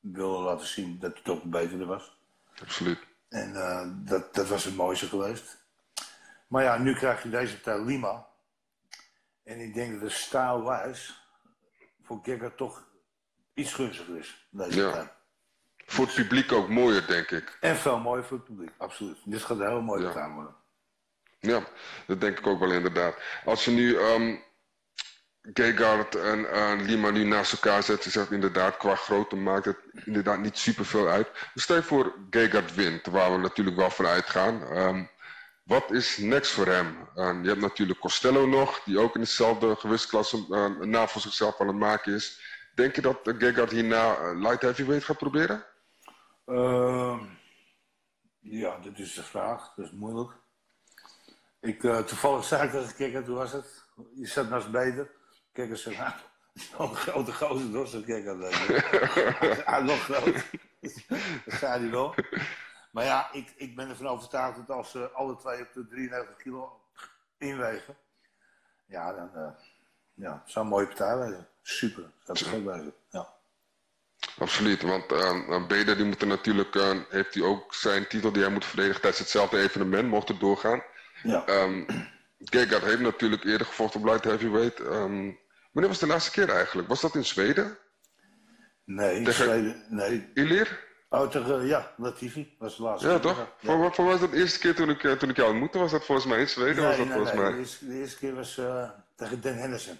wilde 0.00 0.42
laten 0.44 0.66
zien 0.66 0.98
dat 0.98 1.24
toch 1.24 1.42
de 1.42 1.48
betere 1.48 1.84
was. 1.86 2.18
Absoluut. 2.62 2.98
En 3.28 3.56
eh, 3.56 3.88
dat, 3.94 4.34
dat 4.34 4.48
was 4.48 4.64
het 4.64 4.76
mooiste 4.76 5.06
geweest. 5.06 5.56
Maar 6.46 6.62
ja, 6.62 6.78
nu 6.78 6.94
krijg 6.94 7.22
je 7.22 7.30
deze 7.30 7.54
partij 7.60 7.84
Lima. 7.84 8.26
En 9.44 9.60
ik 9.60 9.74
denk 9.74 9.92
dat 9.92 10.00
de 10.00 10.08
stijlwijs 10.14 11.22
voor 12.02 12.20
Gegger 12.22 12.54
toch 12.54 12.86
iets 13.54 13.72
gunstiger 13.72 14.16
is. 14.18 14.46
Deze 14.50 14.78
Ja. 14.80 14.90
partij. 14.90 15.12
Voor 15.86 16.04
het 16.06 16.14
publiek 16.14 16.52
ook 16.52 16.68
mooier, 16.68 17.06
denk 17.06 17.30
ik. 17.30 17.58
En 17.60 17.76
veel 17.76 17.98
mooier 17.98 18.24
voor 18.24 18.36
het 18.36 18.46
publiek, 18.46 18.70
absoluut. 18.76 19.18
Dit 19.24 19.42
gaat 19.42 19.58
een 19.58 19.66
hele 19.66 19.80
mooie 19.80 20.02
Ja. 20.02 20.32
worden. 20.34 20.54
Ja, 21.40 21.62
dat 22.06 22.20
denk 22.20 22.38
ik 22.38 22.46
ook 22.46 22.58
wel 22.60 22.72
inderdaad. 22.72 23.14
Als 23.44 23.64
je 23.64 23.70
nu 23.70 23.96
ehm 23.96 24.36
Gegard 25.52 26.14
en 26.14 26.50
eh, 26.50 26.86
Lima 26.86 27.10
nu 27.10 27.24
naast 27.24 27.52
elkaar 27.52 27.82
zet, 27.82 28.04
je 28.04 28.10
zegt 28.10 28.30
inderdaad, 28.30 28.76
qua 28.76 28.94
grootte 28.94 29.36
maakt 29.36 29.64
het 29.64 29.78
inderdaad 30.04 30.38
niet 30.38 30.58
superveel 30.58 31.08
uit. 31.08 31.28
Dus 31.54 31.62
stel 31.62 31.76
je 31.76 31.82
voor 31.82 32.14
Gegard 32.30 32.74
wint, 32.74 33.06
waar 33.06 33.32
we 33.32 33.38
natuurlijk 33.38 33.76
wel 33.76 33.90
van 33.90 34.06
uitgaan. 34.06 34.62
Ehm, 34.62 35.04
wat 35.62 35.90
is 35.90 36.16
next 36.16 36.52
voor 36.52 36.66
hem? 36.66 37.08
Ehm, 37.14 37.42
je 37.42 37.48
hebt 37.48 37.60
natuurlijk 37.60 37.98
Costello 37.98 38.46
nog, 38.46 38.80
die 38.84 38.98
ook 38.98 39.14
in 39.14 39.20
dezelfde 39.20 39.76
gewichtsklasse 39.76 40.36
eh, 40.50 40.70
een 40.80 40.90
naam 40.90 41.08
voor 41.08 41.20
zichzelf 41.20 41.60
aan 41.60 41.66
het 41.66 41.76
maken 41.76 42.14
is. 42.14 42.40
Denk 42.78 42.94
je 42.94 43.00
dat 43.00 43.26
uh, 43.26 43.34
Gegard 43.38 43.70
hierna 43.70 44.16
eh, 44.16 44.40
light 44.40 44.62
heavyweight 44.62 45.04
gaat 45.04 45.18
proberen? 45.18 45.64
Ehm, 46.44 47.24
ja, 48.40 48.78
dit 48.78 48.98
is 48.98 49.14
de 49.14 49.22
vraag. 49.22 49.74
Dat 49.74 49.84
is 49.84 49.92
moeilijk. 49.92 50.32
Ik, 51.60 51.84
eh, 51.84 51.98
toevallig 51.98 52.44
zei 52.44 52.62
ik 52.62 52.70
tegen 52.70 52.94
Kikker, 52.94 53.24
toen 53.24 53.34
was 53.34 53.52
het. 53.52 53.84
Je 54.14 54.26
zat 54.26 54.48
naast 54.48 54.70
beter. 54.70 55.10
Zei, 55.58 55.96
nou, 55.96 56.12
zo'n 56.52 56.94
grote 56.94 57.32
gozer 57.32 57.88
zo'n 57.88 58.04
Kikker. 58.04 58.36
Hij 59.64 59.80
is 59.80 59.90
nog 59.90 60.02
groot. 60.02 60.44
dat 61.44 61.54
zei 61.54 61.80
hij 61.80 61.90
wel. 61.90 62.14
Maar 62.90 63.04
ja, 63.04 63.32
ik, 63.32 63.52
ik 63.56 63.76
ben 63.76 63.88
ervan 63.88 64.06
overtuigd 64.06 64.56
dat 64.56 64.76
als 64.76 64.90
ze 64.90 65.10
alle 65.10 65.36
twee 65.36 65.60
op 65.60 65.72
de 65.72 65.86
93 65.86 66.36
kilo 66.36 66.80
inwegen, 67.38 67.96
ja, 68.86 69.12
dan 69.12 69.34
eh, 69.34 69.50
ja, 70.14 70.42
zou 70.46 70.64
een 70.64 70.70
mooie 70.70 70.86
partij 70.86 71.18
wezen. 71.18 71.48
Super, 71.62 72.10
zou 72.24 72.38
het 72.38 72.48
gek 72.48 72.64
wezen. 72.64 72.94
Ja. 73.10 73.36
Absoluut, 74.38 74.82
want 74.82 75.12
uh, 75.12 75.66
Beder 75.66 75.96
die 75.96 76.04
moet 76.04 76.20
er 76.20 76.26
natuurlijk, 76.26 76.74
heeft 77.08 77.34
hij 77.34 77.42
ook 77.42 77.74
zijn 77.74 78.06
titel 78.06 78.32
die 78.32 78.42
hij 78.42 78.52
moet 78.52 78.64
verdedigen 78.64 79.00
tijdens 79.00 79.22
hetzelfde 79.22 79.58
evenement, 79.58 80.08
mocht 80.08 80.28
het 80.28 80.40
doorgaan. 80.40 80.82
Ja. 81.22 81.48
Um, 81.48 81.86
Gegard 82.38 82.84
heeft 82.84 83.00
natuurlijk 83.00 83.44
eerder 83.44 83.66
gevochten 83.66 84.00
op 84.00 84.06
light 84.06 84.24
heavyweight. 84.24 84.80
Ehm, 84.80 85.30
wanneer 85.72 85.90
was 85.90 86.00
de 86.00 86.06
laatste 86.06 86.30
keer 86.30 86.48
eigenlijk? 86.50 86.88
Was 86.88 87.00
dat 87.00 87.14
in 87.14 87.24
Zweden? 87.24 87.78
Nee, 88.84 89.24
tegen- 89.24 89.44
Zweden, 89.44 89.84
nee. 89.88 90.30
Ilir? 90.34 90.86
Oh, 91.10 91.28
tegen, 91.30 91.66
ja, 91.66 91.92
Latifi 91.96 92.56
was 92.58 92.76
de 92.76 92.82
laatste. 92.82 93.06
Ja, 93.08 93.12
keer. 93.12 93.22
toch? 93.22 93.36
Ja. 93.38 93.48
Voor, 93.58 93.94
voor 93.94 94.04
mij 94.04 94.12
was 94.12 94.20
dat 94.22 94.30
de 94.30 94.36
eerste 94.38 94.58
keer 94.58 94.74
toen 94.74 94.90
ik, 94.90 95.04
eh, 95.04 95.12
toen 95.12 95.28
ik 95.30 95.36
jou 95.36 95.50
ontmoette, 95.50 95.78
was 95.78 95.90
dat 95.90 96.04
volgens 96.04 96.26
mij 96.26 96.38
in 96.40 96.48
Zweden? 96.48 96.84
was 96.84 96.96
Nee, 96.96 97.06
dat 97.06 97.06
nee, 97.06 97.14
volgens 97.14 97.32
nee. 97.34 97.42
mij? 97.42 97.52
De, 97.52 97.58
eerste, 97.58 97.86
de 97.88 97.98
eerste 97.98 98.18
keer 98.18 98.34
was 98.34 98.58
eh, 98.58 98.90
tegen 99.16 99.40
Dan 99.40 99.52
Henderson. 99.54 99.98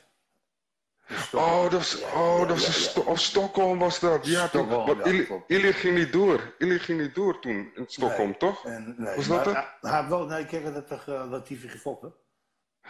In 1.09 1.17
Oh, 1.39 1.63
dat 1.63 1.73
was, 1.73 2.03
oh, 2.03 2.39
ja, 2.41 2.47
dat 2.47 2.49
was 2.49 2.67
ja. 2.67 2.73
Sto- 2.73 3.01
oh, 3.01 3.17
Stockholm 3.17 3.79
was 3.79 4.01
dat. 4.01 4.27
Ja, 4.27 4.47
Stockholm, 4.49 4.99
ja, 4.99 5.05
Ilir. 5.05 5.43
Ilir 5.47 5.75
ging 5.75 5.97
niet 5.97 6.13
door. 6.13 6.55
Ilir 6.59 6.81
ging 6.81 7.01
niet 7.01 7.15
door 7.15 7.41
toen 7.41 7.71
in 7.75 7.85
Stockholm, 7.87 8.29
Nee, 8.29 8.37
toch? 8.37 8.65
En, 8.67 8.95
nee, 8.99 9.17
Was 9.17 9.27
dat 9.27 9.45
het? 9.45 9.65
Hij, 9.81 10.09
wel, 10.09 10.27
nee, 10.27 10.47
kijk, 10.47 10.75
dat 10.75 10.89
tegen 10.89 11.13
uh, 11.25 11.31
Latifi 11.31 11.69
gevochten. 11.69 12.15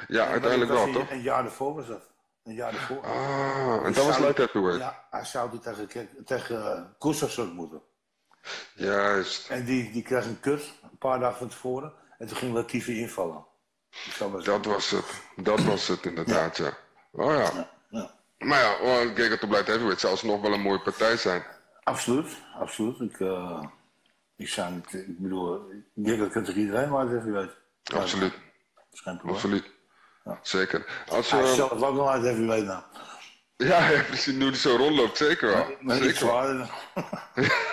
Ja, 0.09 0.25
En 0.25 0.31
uiteindelijk 0.31 0.71
dat 0.71 0.81
wel, 0.85 0.93
was 0.93 1.03
toch? 1.03 1.11
Een 1.11 1.23
jaar 1.23 1.45
ervoor 1.45 1.75
was 1.75 1.87
dat. 1.87 2.11
Een 2.49 2.55
jaar 2.55 2.75
ervoor. 2.75 3.05
Ah, 3.05 3.87
en 3.87 3.93
dat 3.93 4.07
was 4.07 4.19
light 4.19 4.37
heavyweight. 4.37 4.81
Ja, 4.81 5.07
hij 5.11 5.25
zou 5.25 5.51
die 5.51 5.61
tegen, 5.61 5.87
kijk, 5.87 6.11
tegen 6.25 6.95
uh, 7.39 7.53
moeten. 7.53 7.83
Juist. 8.75 9.49
En 9.49 9.65
die, 9.65 9.93
die 9.93 10.03
kreeg 10.03 10.25
een 10.25 10.41
kut 10.41 10.73
een 10.83 10.99
paar 10.99 11.19
dagen 11.19 11.39
van 11.39 11.49
tevoren. 11.49 11.93
En 12.19 12.27
toen 12.27 12.37
ging 12.37 12.55
Latifi 12.55 13.01
invallen. 13.01 13.47
Dat 14.45 14.65
was 14.65 14.91
het. 14.91 15.23
Dat 15.37 15.63
was 15.63 15.89
het 15.89 16.07
inderdaad, 16.07 16.57
ja. 16.57 16.73
Oh 17.13 17.33
ja. 17.33 17.71
Ja. 17.91 18.11
Maar 18.39 18.61
ja, 18.61 18.79
oh, 18.81 19.15
Giga 19.15 19.37
to 19.37 19.47
Light 19.49 19.67
Heavyweight 19.67 20.01
zou 20.01 20.13
alsnog 20.13 20.41
wel 20.41 20.53
een 20.53 20.61
mooie 20.61 20.81
partij 20.81 21.17
zijn. 21.17 21.43
Absoluut, 21.83 22.43
absoluut. 22.55 23.01
Ik, 23.01 23.21
eh, 23.21 23.63
ik 24.37 24.49
zou 24.49 24.73
niet, 24.73 24.93
ik 24.93 25.19
bedoel, 25.19 25.71
ik 25.71 26.05
denk 26.05 26.19
dat 26.19 26.45
toch 26.45 26.55
iedereen 26.55 26.89
maar 26.91 27.07
even 27.07 27.33
weet. 27.33 27.51
Absoluut. 27.95 28.33
Dat 28.75 28.85
is 28.93 29.01
geen 29.01 29.17
probleem. 29.17 29.35
Absoluut. 29.35 29.77
Zeker. 30.43 30.87
Als 31.09 31.31
Hij 31.31 31.61
ook 31.63 31.95
nog 31.95 32.09
uit 32.09 32.25
even 32.25 32.45
nou. 32.47 32.65
ja, 32.65 32.83
ja, 33.91 34.03
precies. 34.03 34.35
Nu 34.35 34.47
die 34.51 34.57
zo 34.57 34.77
rondloopt, 34.77 35.17
zeker 35.17 35.49
wel. 35.49 35.67
Niet 35.81 35.93
Zeker 35.93 36.05
wel. 36.05 36.15
zwaarder. 36.15 36.71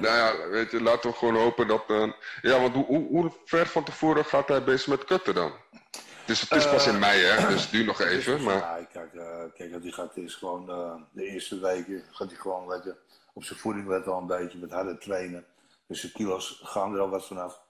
Nou 0.00 0.16
ja, 0.16 0.48
weet 0.48 0.70
je, 0.70 0.82
laten 0.82 1.10
we 1.10 1.16
gewoon 1.16 1.36
hopen 1.36 1.66
dat... 1.66 1.84
eh, 1.88 2.12
ja, 2.42 2.60
want 2.60 2.74
hoe, 2.74 2.86
hoe, 2.86 3.06
hoe 3.08 3.32
ver 3.44 3.66
van 3.66 3.84
tevoren 3.84 4.24
gaat 4.24 4.48
hij 4.48 4.64
bezig 4.64 4.86
met 4.86 5.04
kutten 5.04 5.34
dan? 5.34 5.52
Het 5.90 6.30
is, 6.30 6.40
het 6.40 6.50
is 6.52 6.68
pas 6.68 6.86
in 6.86 6.98
mei, 6.98 7.22
hè, 7.22 7.46
dus 7.54 7.70
duurt 7.70 7.86
nog 7.86 8.00
even. 8.00 8.42
Maar 8.42 8.54
Ja, 8.54 8.86
kijk, 8.92 9.14
eh, 9.14 9.42
kijk, 9.54 9.72
wat 9.72 9.82
hij 9.82 9.90
gaat 9.90 10.16
is 10.16 10.34
gewoon 10.34 10.70
eh, 10.70 10.94
de 11.12 11.24
eerste 11.24 11.60
weken 11.60 12.02
gaat 12.10 12.28
hij 12.30 12.38
gewoon 12.38 12.68
letten, 12.68 12.96
op 13.32 13.44
zijn 13.44 13.58
voeding 13.58 13.88
letten 13.88 14.12
al 14.12 14.20
een 14.20 14.26
beetje, 14.26 14.58
met 14.58 14.70
harder 14.70 14.98
trainen. 14.98 15.44
Dus 15.86 16.00
de 16.00 16.12
kilo's 16.12 16.60
gaan 16.64 16.94
er 16.94 17.00
al 17.00 17.08
wat 17.10 17.26
vanaf. 17.26 17.60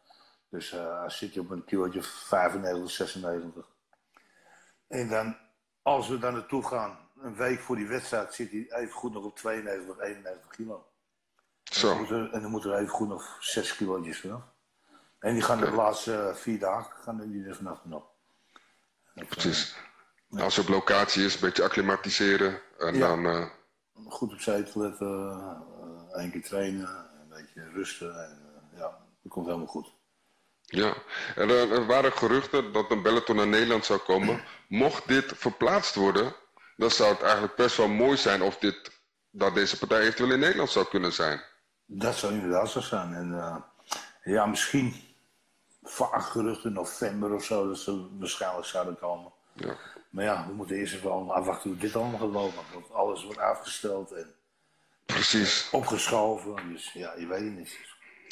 Dus 0.55 0.73
eh 0.73 1.01
hij 1.01 1.11
zit 1.11 1.35
hij 1.35 1.43
op 1.43 1.51
een 1.51 1.65
kilootje 1.65 2.03
95, 2.03 2.91
96. 2.91 3.67
En 4.89 5.09
dan, 5.09 5.37
als 5.83 6.09
we 6.09 6.19
daar 6.19 6.33
naartoe 6.33 6.67
gaan, 6.67 6.99
een 7.21 7.37
week 7.37 7.61
voor 7.61 7.77
die 7.77 7.87
wedstrijd, 7.87 8.35
zit 8.35 8.51
hij 8.51 8.67
even 8.71 8.93
goed 8.95 9.13
nog 9.13 9.25
op 9.25 9.37
92, 9.37 9.99
91 9.99 10.51
kilo. 10.51 10.87
Dan 11.65 11.79
zo, 11.79 11.97
moet 11.99 12.11
er- 12.11 12.33
en 12.33 12.43
dan 12.43 12.51
moet 12.51 12.65
er 12.65 12.75
even 12.75 12.89
goed 12.89 13.09
nog 13.09 13.37
6 13.41 13.77
kilootjes 13.77 14.21
vanaf. 14.21 14.43
En 15.19 15.33
die 15.35 15.43
gaan 15.43 15.61
de 15.61 15.71
laatste 15.71 16.15
eh, 16.29 16.35
vier 16.35 16.59
dagen 16.59 16.97
gaan 17.03 17.31
die 17.31 17.45
er 17.47 17.57
vanaf 17.57 17.85
nog. 17.85 18.05
Dat, 19.15 19.25
eh, 19.25 19.31
precies. 19.31 19.77
Als 20.31 20.57
er 20.57 20.63
op 20.63 20.69
locatie 20.69 21.25
is, 21.25 21.35
een 21.35 21.41
beetje 21.41 21.63
acclimatiseren. 21.63 22.61
En 22.79 22.95
Ja. 22.95 23.07
dan... 23.07 23.27
eh, 23.27 23.47
goed 24.09 24.33
op 24.33 24.41
zetel 24.41 24.81
letten, 24.81 25.31
eh, 26.13 26.21
één 26.21 26.31
keer 26.31 26.43
trainen, 26.43 26.89
een 27.21 27.29
beetje 27.29 27.71
rusten. 27.71 28.25
En, 28.25 28.31
eh, 28.73 28.79
ja, 28.79 28.99
dat 29.23 29.33
komt 29.33 29.47
helemaal 29.47 29.67
goed. 29.67 29.93
Ja, 30.75 30.95
en 31.35 31.51
er, 31.51 31.73
er 31.73 31.87
waren 31.87 32.13
geruchten 32.13 32.73
dat 32.73 32.91
een 32.91 33.03
Bellator 33.03 33.35
naar 33.35 33.47
Nederland 33.47 33.85
zou 33.85 33.99
komen. 33.99 34.45
Mocht 34.69 35.09
dit 35.09 35.33
verplaatst 35.37 35.95
worden, 35.95 36.35
dan 36.77 36.91
zou 36.91 37.13
het 37.13 37.23
eigenlijk 37.23 37.55
best 37.57 37.77
wel 37.77 37.89
mooi 37.89 38.17
zijn 38.17 38.43
of 38.43 38.59
dit, 38.59 38.91
dat 39.31 39.55
deze 39.55 39.79
partij 39.79 40.01
eventueel 40.01 40.31
in 40.31 40.39
Nederland 40.39 40.71
zou 40.71 40.87
kunnen 40.87 41.13
zijn. 41.13 41.43
Dat 41.87 42.17
zou 42.17 42.33
inderdaad 42.33 42.71
zo 42.71 42.81
zijn. 42.81 43.15
En 43.15 43.39
eh, 43.39 43.57
ja, 44.25 44.47
misschien 44.47 44.95
vaak 45.83 46.23
geruchten 46.23 46.73
november 46.73 47.33
of 47.33 47.45
zo, 47.45 47.69
dat 47.69 47.79
ze 47.79 48.07
waarschijnlijk 48.19 48.67
zouden 48.67 48.99
komen. 48.99 49.33
Ja, 49.53 49.77
Maar 50.11 50.25
ja, 50.25 50.47
we 50.47 50.53
moeten 50.53 50.77
eerst 50.77 50.95
even 50.95 51.31
afwachten 51.31 51.71
hoe 51.71 51.79
dit 51.79 51.97
allemaal 51.97 52.19
gaat 52.19 52.31
lopen. 52.31 52.65
Want 52.73 52.93
alles 52.93 53.25
wordt 53.25 53.39
afgesteld 53.39 54.13
en 54.13 54.35
precies. 55.07 55.69
opgeschoven. 55.73 56.73
Dus 56.73 56.93
ja, 56.93 57.15
je 57.19 57.27
weet 57.27 57.41
het 57.41 57.57
niet. 57.57 57.79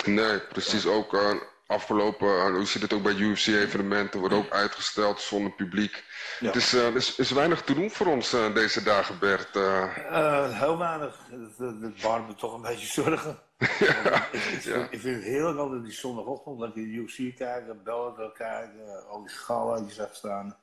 Nee, 0.04 0.40
precies 0.40 0.87
ook 0.87 1.14
eh, 1.14 1.34
afgelopen, 1.66 2.28
uh, 2.28 2.45
hoe 2.47 2.66
zit 2.66 2.83
het 2.83 2.92
ook 2.92 3.02
bij 3.02 3.12
UFC-evenementen, 3.14 4.21
wordt 4.21 4.35
ook 4.35 4.50
uitgesteld 4.50 5.21
zonder 5.21 5.52
publiek. 5.52 6.04
Ja. 6.40 6.47
Het 6.47 6.57
is, 6.57 6.75
eh, 6.75 6.95
is, 6.95 7.14
is 7.16 7.31
weinig 7.31 7.62
te 7.62 7.75
doen 7.75 7.90
voor 7.90 8.07
ons 8.07 8.33
eh, 8.33 8.54
deze 8.54 8.83
dagen, 8.83 9.19
Bert. 9.19 9.57
Eh, 9.57 9.97
Eh, 10.11 10.59
heel 10.59 10.78
weinig. 10.78 11.16
Dat, 11.31 11.57
dat, 11.59 11.81
dat 11.83 12.00
baart 12.02 12.26
me 12.28 12.35
toch 12.35 12.54
een 12.54 12.62
beetje 12.62 12.87
zorgen. 13.02 13.38
ik, 13.59 13.69
ik, 13.69 14.61
vind, 14.61 14.92
ik 14.92 15.00
vind 15.00 15.16
het 15.16 15.25
heerlijk 15.25 15.59
altijd 15.59 15.83
die 15.83 15.92
zondagochtend, 15.92 16.59
lekker 16.61 16.83
de 16.83 16.88
UFC 16.88 17.37
kijken, 17.37 17.83
Bellator 17.85 18.33
kijken, 18.33 19.09
al 19.09 19.21
die 19.23 19.35
galaatjes 19.37 20.00
afstaan. 20.00 20.57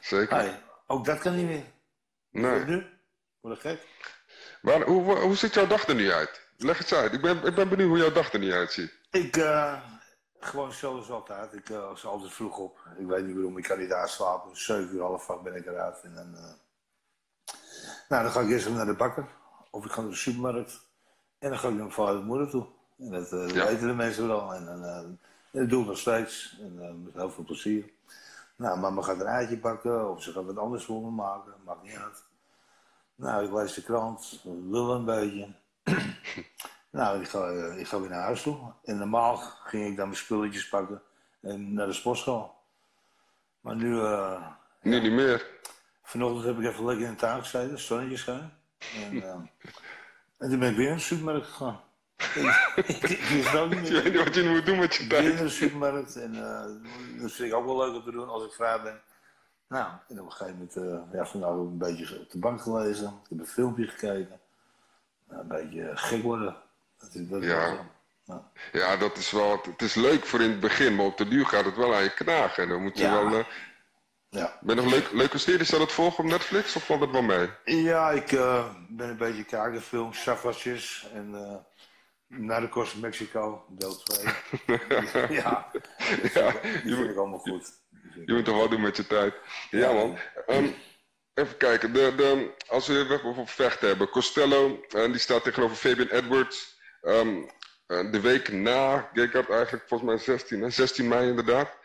zeker. 0.00 0.36
Hey, 0.36 0.60
ook 0.86 1.04
dat 1.04 1.18
kan 1.18 1.36
niet 1.36 1.46
meer. 1.46 1.64
Nee. 2.30 2.64
Nu? 2.64 2.86
Gek? 3.42 3.80
Waar, 4.62 4.80
hoe, 4.82 5.02
hoe, 5.02 5.16
hoe 5.16 5.36
ziet 5.36 5.54
jouw 5.54 5.66
dag 5.66 5.88
er 5.88 5.94
nu 5.94 6.12
uit? 6.12 6.40
Leg 6.56 6.80
eens 6.80 6.94
uit. 6.94 7.12
Ik 7.12 7.20
ben, 7.20 7.44
ik 7.44 7.54
ben 7.54 7.68
benieuwd 7.68 7.88
hoe 7.88 7.98
jouw 7.98 8.12
dag 8.12 8.32
er 8.32 8.38
nu 8.38 8.52
uitziet. 8.52 8.92
Ik, 9.10 9.36
eh, 9.36 9.74
gewoon 10.40 10.72
zoals 10.72 11.10
altijd. 11.10 11.52
Ik 11.54 11.68
uh, 11.68 11.78
was 11.88 12.06
altijd 12.06 12.32
vroeg 12.32 12.58
op. 12.58 12.78
Ik 12.98 13.06
weet 13.06 13.26
niet 13.26 13.34
waarom, 13.34 13.58
ik 13.58 13.64
kan 13.64 13.78
niet 13.78 13.92
aanslapen. 13.92 14.56
7 14.56 14.94
uur, 14.94 15.02
half 15.02 15.30
acht 15.30 15.42
ben 15.42 15.54
ik 15.54 15.66
eruit. 15.66 16.00
En 16.02 16.14
dan, 16.14 16.34
uh... 16.34 16.40
nou, 18.08 18.22
dan 18.22 18.30
ga 18.30 18.40
ik 18.40 18.48
eerst 18.48 18.64
even 18.66 18.76
naar 18.76 18.86
de 18.86 18.94
bakker. 18.94 19.28
Of 19.70 19.84
ik 19.84 19.90
ga 19.90 20.00
naar 20.00 20.10
de 20.10 20.16
supermarkt. 20.16 20.80
En 21.38 21.50
dan 21.50 21.58
ga 21.58 21.68
ik 21.68 21.74
naar 21.74 21.82
mijn 21.82 21.94
vader 21.94 22.20
en 22.20 22.26
moeder 22.26 22.50
toe. 22.50 22.66
En 22.98 23.10
dat, 23.10 23.32
uh, 23.32 23.48
Ja. 23.48 23.66
weten 23.66 23.86
de 23.86 23.94
mensen 23.94 24.26
wel. 24.26 24.54
En, 24.54 24.68
en 24.68 25.20
dat 25.52 25.68
doe 25.68 25.80
ik 25.80 25.86
nog 25.86 25.98
steeds. 25.98 26.58
En 26.60 27.02
met 27.02 27.14
heel 27.14 27.30
veel 27.30 27.44
plezier. 27.44 27.90
Nou, 28.56 28.78
mama 28.78 29.02
gaat 29.02 29.20
een 29.20 29.26
eitje 29.26 29.58
bakken. 29.58 30.10
Of 30.10 30.22
ze 30.22 30.32
gaat 30.32 30.44
wat 30.44 30.58
anders 30.58 30.84
voor 30.84 31.02
me 31.02 31.10
maken. 31.10 31.52
Maakt 31.64 31.82
niet 31.82 31.96
uit. 31.96 32.24
Nou, 33.14 33.44
ik 33.44 33.52
lees 33.52 33.74
de 33.74 33.82
krant. 33.82 34.40
Lul 34.44 34.90
een 34.90 35.04
beetje. 35.04 35.54
Nou, 36.90 37.20
ik 37.20 37.28
ga, 37.28 37.48
eh, 37.48 37.78
ik 37.78 37.86
ga 37.88 38.00
weer 38.00 38.10
naar 38.10 38.22
huis 38.22 38.42
toe. 38.42 38.72
En 38.84 38.98
normaal 38.98 39.36
ging 39.36 39.86
ik 39.86 39.96
dan 39.96 40.06
mijn 40.06 40.18
spulletjes 40.18 40.68
pakken 40.68 41.02
en 41.40 41.72
naar 41.74 41.86
de 41.86 41.92
sportschool. 41.92 42.54
Maar 43.60 43.76
nu, 43.76 44.00
eh, 44.00 44.46
Nu 44.82 45.00
niet 45.00 45.12
meer. 45.12 45.46
vanochtend 46.02 46.44
heb 46.44 46.58
ik 46.58 46.64
even 46.64 46.84
lekker 46.84 47.04
in 47.06 47.10
de 47.10 47.16
tuin 47.18 47.40
gezeten, 47.40 47.78
zonnetje 47.78 48.16
schijn. 48.16 48.52
En, 48.94 49.22
eh, 49.22 49.28
en 50.38 50.50
toen 50.50 50.58
ben 50.58 50.70
ik 50.70 50.76
weer 50.76 50.86
naar 50.88 50.96
de 50.96 51.02
supermarkt 51.02 51.46
gegaan. 51.46 51.80
ik, 52.16 52.86
ik, 52.86 53.02
ik 53.10 53.18
wist 53.28 53.56
ook 53.56 53.74
niet 53.74 53.86
Je 53.88 53.92
meer. 53.92 54.02
weet 54.02 54.12
niet 54.12 54.24
wat 54.24 54.34
je 54.34 54.42
moet 54.48 54.66
doen 54.66 54.78
met 54.78 54.94
je 54.94 55.06
Weer 55.06 55.20
tijd. 55.20 55.34
naar 55.34 55.42
de 55.42 55.48
supermarkt 55.48 56.16
en 56.16 56.32
dat 57.20 57.32
vind 57.32 57.48
ik 57.52 57.54
ook 57.54 57.64
wel 57.64 57.76
leuk 57.78 57.94
om 57.94 58.02
te 58.02 58.10
doen 58.10 58.28
als 58.28 58.44
ik 58.44 58.52
vrij 58.52 58.82
ben. 58.82 59.00
Nou, 59.68 59.90
en 60.08 60.20
op 60.20 60.26
een 60.26 60.32
gegeven 60.32 60.52
moment, 60.58 60.76
eh 61.12 61.18
ja, 61.18 61.26
vandaag 61.26 61.50
ook 61.50 61.68
een 61.70 61.78
beetje 61.78 62.18
op 62.20 62.30
de 62.30 62.38
bank 62.38 62.60
gelezen. 62.60 63.06
Ik 63.08 63.28
heb 63.28 63.38
een 63.38 63.46
filmpje 63.46 63.86
gekeken. 63.86 64.40
Nou, 65.28 65.40
een 65.40 65.48
beetje 65.48 65.90
gek 65.94 66.22
worden. 66.22 66.56
Dat 67.00 67.14
is, 67.14 67.46
Ja. 67.46 67.88
wel. 68.24 68.44
Ja, 68.72 68.96
dat 68.96 69.16
is 69.16 69.30
wel. 69.30 69.60
Het 69.70 69.82
is 69.82 69.94
leuk 69.94 70.24
voor 70.26 70.40
in 70.40 70.50
het 70.50 70.60
begin, 70.60 70.94
maar 70.94 71.06
op 71.06 71.16
de 71.16 71.28
duur 71.28 71.46
gaat 71.46 71.64
het 71.64 71.76
wel 71.76 71.94
aan 71.94 72.02
je 72.02 72.14
knagen. 72.14 72.62
En 72.62 72.68
dan 72.68 72.82
moet 72.82 72.98
je 72.98 73.04
Ja. 73.04 73.10
wel. 73.24 73.38
eh, 73.38 73.44
Ja, 74.28 74.58
ben 74.60 74.76
je 74.76 74.82
nog 74.82 74.92
leuk, 74.92 75.12
leuke 75.12 75.38
series 75.38 75.74
aan 75.74 75.80
het 75.80 75.92
volgen 75.92 76.24
op 76.24 76.30
Netflix 76.30 76.76
of 76.76 76.84
valt 76.84 77.00
het 77.00 77.10
wel 77.10 77.22
mee? 77.22 77.48
ja 77.64 78.10
ik 78.10 78.32
eh, 78.32 78.74
ben 78.88 79.08
een 79.08 79.16
beetje 79.16 79.44
kijken, 79.44 79.82
film 79.82 80.12
Savasjes 80.12 81.06
en 81.14 81.34
eh 81.34 81.56
Narcos 82.26 82.94
Mexico, 82.94 83.64
deel 83.68 83.96
2. 83.96 84.24
ja, 85.40 85.70
Ja, 86.34 86.52
die 86.62 86.80
vind 86.82 86.96
moet, 86.98 87.08
ik 87.10 87.16
allemaal 87.16 87.38
goed. 87.38 87.72
Je 88.26 88.32
moet 88.32 88.44
toch 88.44 88.56
wel 88.56 88.68
doen 88.68 88.80
met 88.80 88.96
je 88.96 89.06
tijd. 89.06 89.34
Ja, 89.70 89.78
Ja. 89.78 89.92
man. 89.92 90.18
Ehm, 90.46 90.66
even 91.34 91.56
kijken. 91.56 91.92
De, 91.92 92.12
de, 92.16 92.54
als 92.68 92.86
we 92.86 92.98
even 92.98 93.24
over 93.24 93.46
vechten 93.48 93.88
hebben. 93.88 94.08
Costello, 94.08 94.80
eh, 94.88 95.04
die 95.04 95.18
staat 95.18 95.42
tegenover 95.42 95.76
Fabian 95.76 96.08
Edwards. 96.08 96.78
Ehm, 97.02 97.42
eh, 97.86 98.10
de 98.12 98.20
week 98.20 98.52
na 98.52 99.10
Gekard 99.12 99.50
eigenlijk, 99.50 99.88
volgens 99.88 100.10
mij 100.10 100.18
16, 100.18 100.60
hè? 100.60 100.70
16 100.70 101.08
mei 101.08 101.28
inderdaad. 101.28 101.78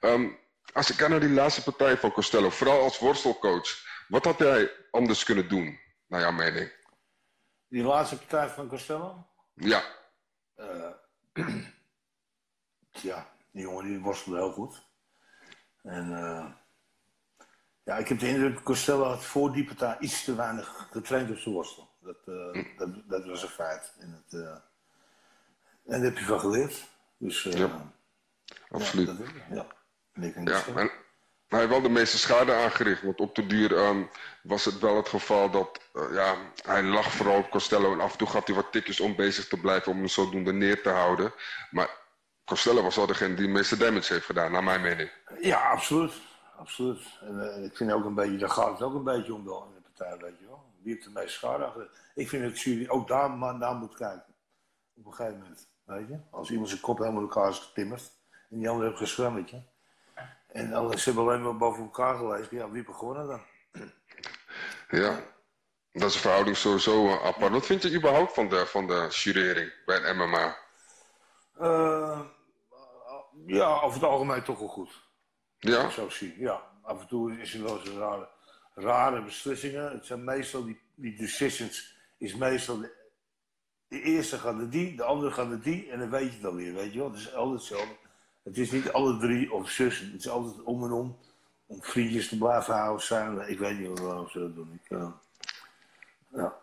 Ehm, 0.00 0.28
als 0.72 0.90
ik 0.90 0.96
kijk 0.96 1.10
naar 1.10 1.20
die 1.20 1.30
laatste 1.30 1.62
partij 1.62 1.96
van 1.96 2.12
Costello, 2.12 2.50
vooral 2.50 2.82
als 2.82 2.98
worstelcoach. 2.98 3.84
Wat 4.08 4.24
had 4.24 4.38
hij 4.38 4.70
anders 4.90 5.24
kunnen 5.24 5.48
doen, 5.48 5.78
naar 6.06 6.20
jouw 6.20 6.32
mening? 6.32 6.72
Die 7.68 7.82
laatste 7.82 8.16
partij 8.16 8.48
van 8.48 8.68
Costello? 8.68 9.26
Ja, 9.54 9.82
Ja, 13.02 13.30
die 13.50 13.62
jongen 13.62 13.84
die 13.84 14.00
worstelde 14.00 14.38
heel 14.38 14.52
goed. 14.52 14.82
En 15.82 16.16
eh, 16.16 16.46
ja, 17.82 17.96
ik 17.96 18.08
heb 18.08 18.18
de 18.18 18.28
indruk 18.28 18.54
dat 18.54 18.62
Costello 18.62 19.04
had 19.04 19.24
voor 19.24 19.52
die 19.52 19.64
partij 19.64 19.96
iets 20.00 20.24
te 20.24 20.34
weinig 20.34 20.88
getraind 20.90 21.30
op 21.30 21.36
zijn 21.36 21.54
worstel. 21.54 21.94
Dat, 22.06 22.16
eh, 22.54 22.64
dat, 22.78 22.88
dat 23.08 23.26
was 23.26 23.42
een 23.42 23.48
feit. 23.48 23.92
En, 23.98 24.22
het, 24.24 24.40
eh, 24.40 24.50
en 24.50 24.60
daar 25.84 26.00
heb 26.00 26.18
je 26.18 26.24
van 26.24 26.40
geleerd. 26.40 26.84
Dus 27.18 27.46
eh, 27.46 27.52
Ja, 27.52 27.92
absoluut. 28.70 29.06
Ja, 29.06 29.14
dat, 29.14 29.26
ja. 29.50 29.66
En 30.12 30.22
ik 30.22 30.34
denk 30.34 30.48
Ja, 30.48 30.54
dat 30.54 30.64
zo. 30.64 30.74
en 30.74 30.90
hij 31.48 31.58
heeft 31.58 31.70
wel 31.70 31.82
de 31.82 31.88
meeste 31.88 32.18
schade 32.18 32.54
aangericht. 32.54 33.02
Want 33.02 33.20
op 33.20 33.34
de 33.34 33.46
duur 33.46 33.76
ehm, 33.76 34.02
was 34.42 34.64
het 34.64 34.78
wel 34.78 34.96
het 34.96 35.08
geval 35.08 35.50
dat 35.50 35.80
ja, 36.12 36.34
hij 36.62 36.82
lag 36.82 37.12
vooral 37.12 37.38
op 37.38 37.50
Costello. 37.50 37.92
En 37.92 38.00
af 38.00 38.12
en 38.12 38.18
toe 38.18 38.28
gaf 38.28 38.46
hij 38.46 38.54
wat 38.54 38.72
tikjes 38.72 39.00
om 39.00 39.16
bezig 39.16 39.48
te 39.48 39.60
blijven 39.60 39.92
om 39.92 39.98
hem 39.98 40.08
zodoende 40.08 40.52
neer 40.52 40.82
te 40.82 40.88
houden. 40.88 41.32
Maar 41.70 41.90
Costello 42.44 42.82
was 42.82 42.96
wel 42.96 43.06
degene 43.06 43.34
die 43.34 43.46
de 43.46 43.52
meeste 43.52 43.76
damage 43.76 44.12
heeft 44.12 44.24
gedaan, 44.26 44.52
naar 44.52 44.64
mijn 44.64 44.80
mening. 44.80 45.10
Ja, 45.40 45.70
absoluut. 45.70 46.12
absoluut. 46.56 47.00
En 47.20 47.64
ik 47.64 47.76
vind 47.76 47.92
ook 47.92 48.04
een 48.04 48.14
beetje, 48.14 48.36
daar 48.36 48.50
gaat 48.50 48.70
het 48.70 48.82
ook 48.82 48.94
een 48.94 49.04
beetje 49.04 49.34
om 49.34 49.44
wel 49.44 49.64
in 49.64 49.82
de 49.82 49.90
partij, 49.90 50.18
weet 50.18 50.38
je 50.38 50.46
wel. 50.46 50.65
Wie 50.86 51.02
heeft 51.14 51.30
schade 51.30 51.64
achter? 51.64 51.90
Ik 52.14 52.28
vind 52.28 52.42
dat 52.42 52.60
jullie 52.60 52.90
ook 52.90 53.08
daar 53.08 53.30
maar 53.30 53.54
naar 53.54 53.74
moet 53.74 53.94
kijken. 53.94 54.34
Op 54.94 55.06
een 55.06 55.14
gegeven 55.14 55.38
moment, 55.38 55.68
weet 55.84 56.08
je. 56.08 56.18
Als 56.30 56.50
iemand 56.50 56.68
zijn 56.68 56.80
kop 56.80 56.98
helemaal 56.98 57.20
in 57.20 57.28
elkaar 57.28 57.50
is 57.50 57.58
getimmerd 57.58 58.12
en 58.50 58.58
die 58.58 58.68
andere 58.68 58.88
heeft 58.88 59.00
geschwemmetje. 59.00 59.62
En 60.46 60.68
ze 60.98 61.04
hebben 61.04 61.24
alleen 61.24 61.42
maar 61.42 61.56
boven 61.56 61.82
elkaar 61.82 62.16
gelezen. 62.16 62.56
Ja, 62.56 62.70
wie 62.70 62.82
heeft 62.84 62.98
gewonnen 62.98 63.26
dan? 63.26 63.42
Ja. 64.88 65.20
Dat 65.92 66.08
is 66.08 66.14
een 66.14 66.20
verhouding 66.20 66.56
sowieso 66.56 67.06
uh, 67.06 67.24
apart. 67.24 67.52
Wat 67.52 67.66
vind 67.66 67.82
je 67.82 67.94
überhaupt 67.94 68.34
van 68.34 68.48
de, 68.48 68.66
van 68.66 68.86
de 68.86 69.06
jurering 69.10 69.72
bij 69.84 69.98
het 69.98 70.16
MMA? 70.16 70.56
Eh, 71.58 72.20
ja, 73.46 73.80
over 73.80 74.00
het 74.00 74.08
algemeen 74.08 74.42
toch 74.42 74.58
wel 74.58 74.68
goed. 74.68 75.02
Ja? 75.58 75.90
Zo 75.90 76.08
zie. 76.08 76.38
Ja, 76.38 76.62
af 76.82 77.00
en 77.00 77.06
toe 77.06 77.40
is 77.40 77.54
er 77.54 77.62
wel 77.62 77.78
eens 77.78 77.90
rare, 77.90 78.28
rare 78.76 79.22
beslissingen. 79.22 79.90
Het 79.90 80.06
zijn 80.06 80.24
meestal 80.24 80.64
die, 80.94 81.16
decisions, 81.16 81.96
is 82.18 82.34
meestal 82.34 82.78
de, 82.78 82.90
de 83.88 84.02
eerste 84.02 84.38
gaat 84.38 84.56
naar 84.56 84.70
die, 84.70 84.96
de 84.96 85.04
andere 85.04 85.32
gaat 85.32 85.48
naar 85.48 85.60
die 85.60 85.90
en 85.90 85.98
dan 85.98 86.10
weet 86.10 86.30
je 86.30 86.36
het 86.36 86.46
alweer, 86.46 86.74
weet 86.74 86.92
je 86.92 86.98
wel. 86.98 87.10
Het 87.10 87.18
is 87.18 87.34
altijd 87.34 87.58
hetzelfde. 87.58 87.96
Het 88.42 88.58
is 88.58 88.70
niet 88.70 88.92
alle 88.92 89.18
drie 89.18 89.52
of 89.52 89.70
zussen, 89.70 90.12
het 90.12 90.20
is 90.20 90.28
altijd 90.28 90.62
om 90.62 90.84
en 90.84 90.92
om. 90.92 91.18
Om 91.68 91.82
vriendjes 91.82 92.28
te 92.28 92.38
blijven 92.38 92.74
houden 92.74 93.04
samen. 93.04 93.48
Ik 93.48 93.58
weet 93.58 93.78
niet 93.78 93.98
waarom 93.98 94.28
ze 94.28 94.38
dat 94.38 94.54
doen. 94.54 94.80
Ik, 94.82 94.90
uh, 94.90 95.08
ja. 96.32 96.56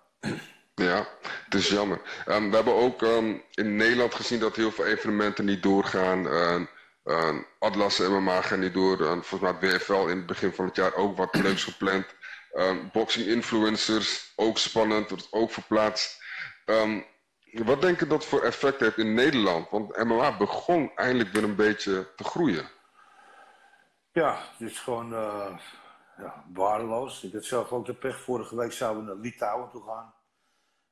Ja, 0.75 1.07
het 1.45 1.53
is 1.53 1.69
jammer. 1.69 2.23
Um, 2.27 2.49
we 2.49 2.55
hebben 2.55 2.73
ook 2.73 3.01
um, 3.01 3.41
in 3.53 3.75
Nederland 3.75 4.15
gezien 4.15 4.39
dat 4.39 4.55
heel 4.55 4.71
veel 4.71 4.85
evenementen 4.85 5.45
niet 5.45 5.63
doorgaan. 5.63 6.25
Uh, 6.25 6.61
Atlas 7.59 7.99
MMA 7.99 8.41
gaat 8.41 8.59
niet 8.59 8.73
door. 8.73 8.99
Uh, 9.01 9.07
volgens 9.07 9.39
mij 9.39 9.51
het 9.51 9.61
WFL 9.61 10.07
in 10.07 10.17
het 10.17 10.25
begin 10.25 10.53
van 10.53 10.65
het 10.65 10.75
jaar 10.75 10.95
ook 10.95 11.17
wat 11.17 11.35
leuks 11.35 11.63
gepland. 11.63 12.05
Um, 12.53 12.89
boxing 12.91 13.27
influencers, 13.27 14.33
ook 14.35 14.57
spannend, 14.57 15.09
wordt 15.09 15.27
ook 15.31 15.51
verplaatst. 15.51 16.23
wat 17.51 17.81
denk 17.81 17.99
je 17.99 18.07
dat 18.07 18.25
voor 18.25 18.41
effect 18.41 18.79
heeft 18.79 18.97
in 18.97 19.13
Nederland? 19.13 19.69
Want 19.69 20.03
MMA 20.03 20.37
begon 20.37 20.91
eindelijk 20.95 21.29
weer 21.29 21.43
een 21.43 21.55
beetje 21.55 22.07
te 22.15 22.23
groeien. 22.23 22.69
Ja, 24.13 24.37
het 24.57 24.69
is 24.69 24.79
gewoon 24.79 25.13
uh, 25.13 25.57
ja, 26.17 26.45
waardeloos. 26.53 27.23
Ik 27.23 27.33
had 27.33 27.43
zelf 27.43 27.71
ook 27.71 27.85
de 27.85 27.93
pech. 27.93 28.21
Vorige 28.21 28.55
week 28.55 28.71
zouden 28.71 29.05
we 29.05 29.13
naar 29.13 29.21
Litouwen 29.21 29.69
toe 29.69 29.83
gaan. 29.83 30.13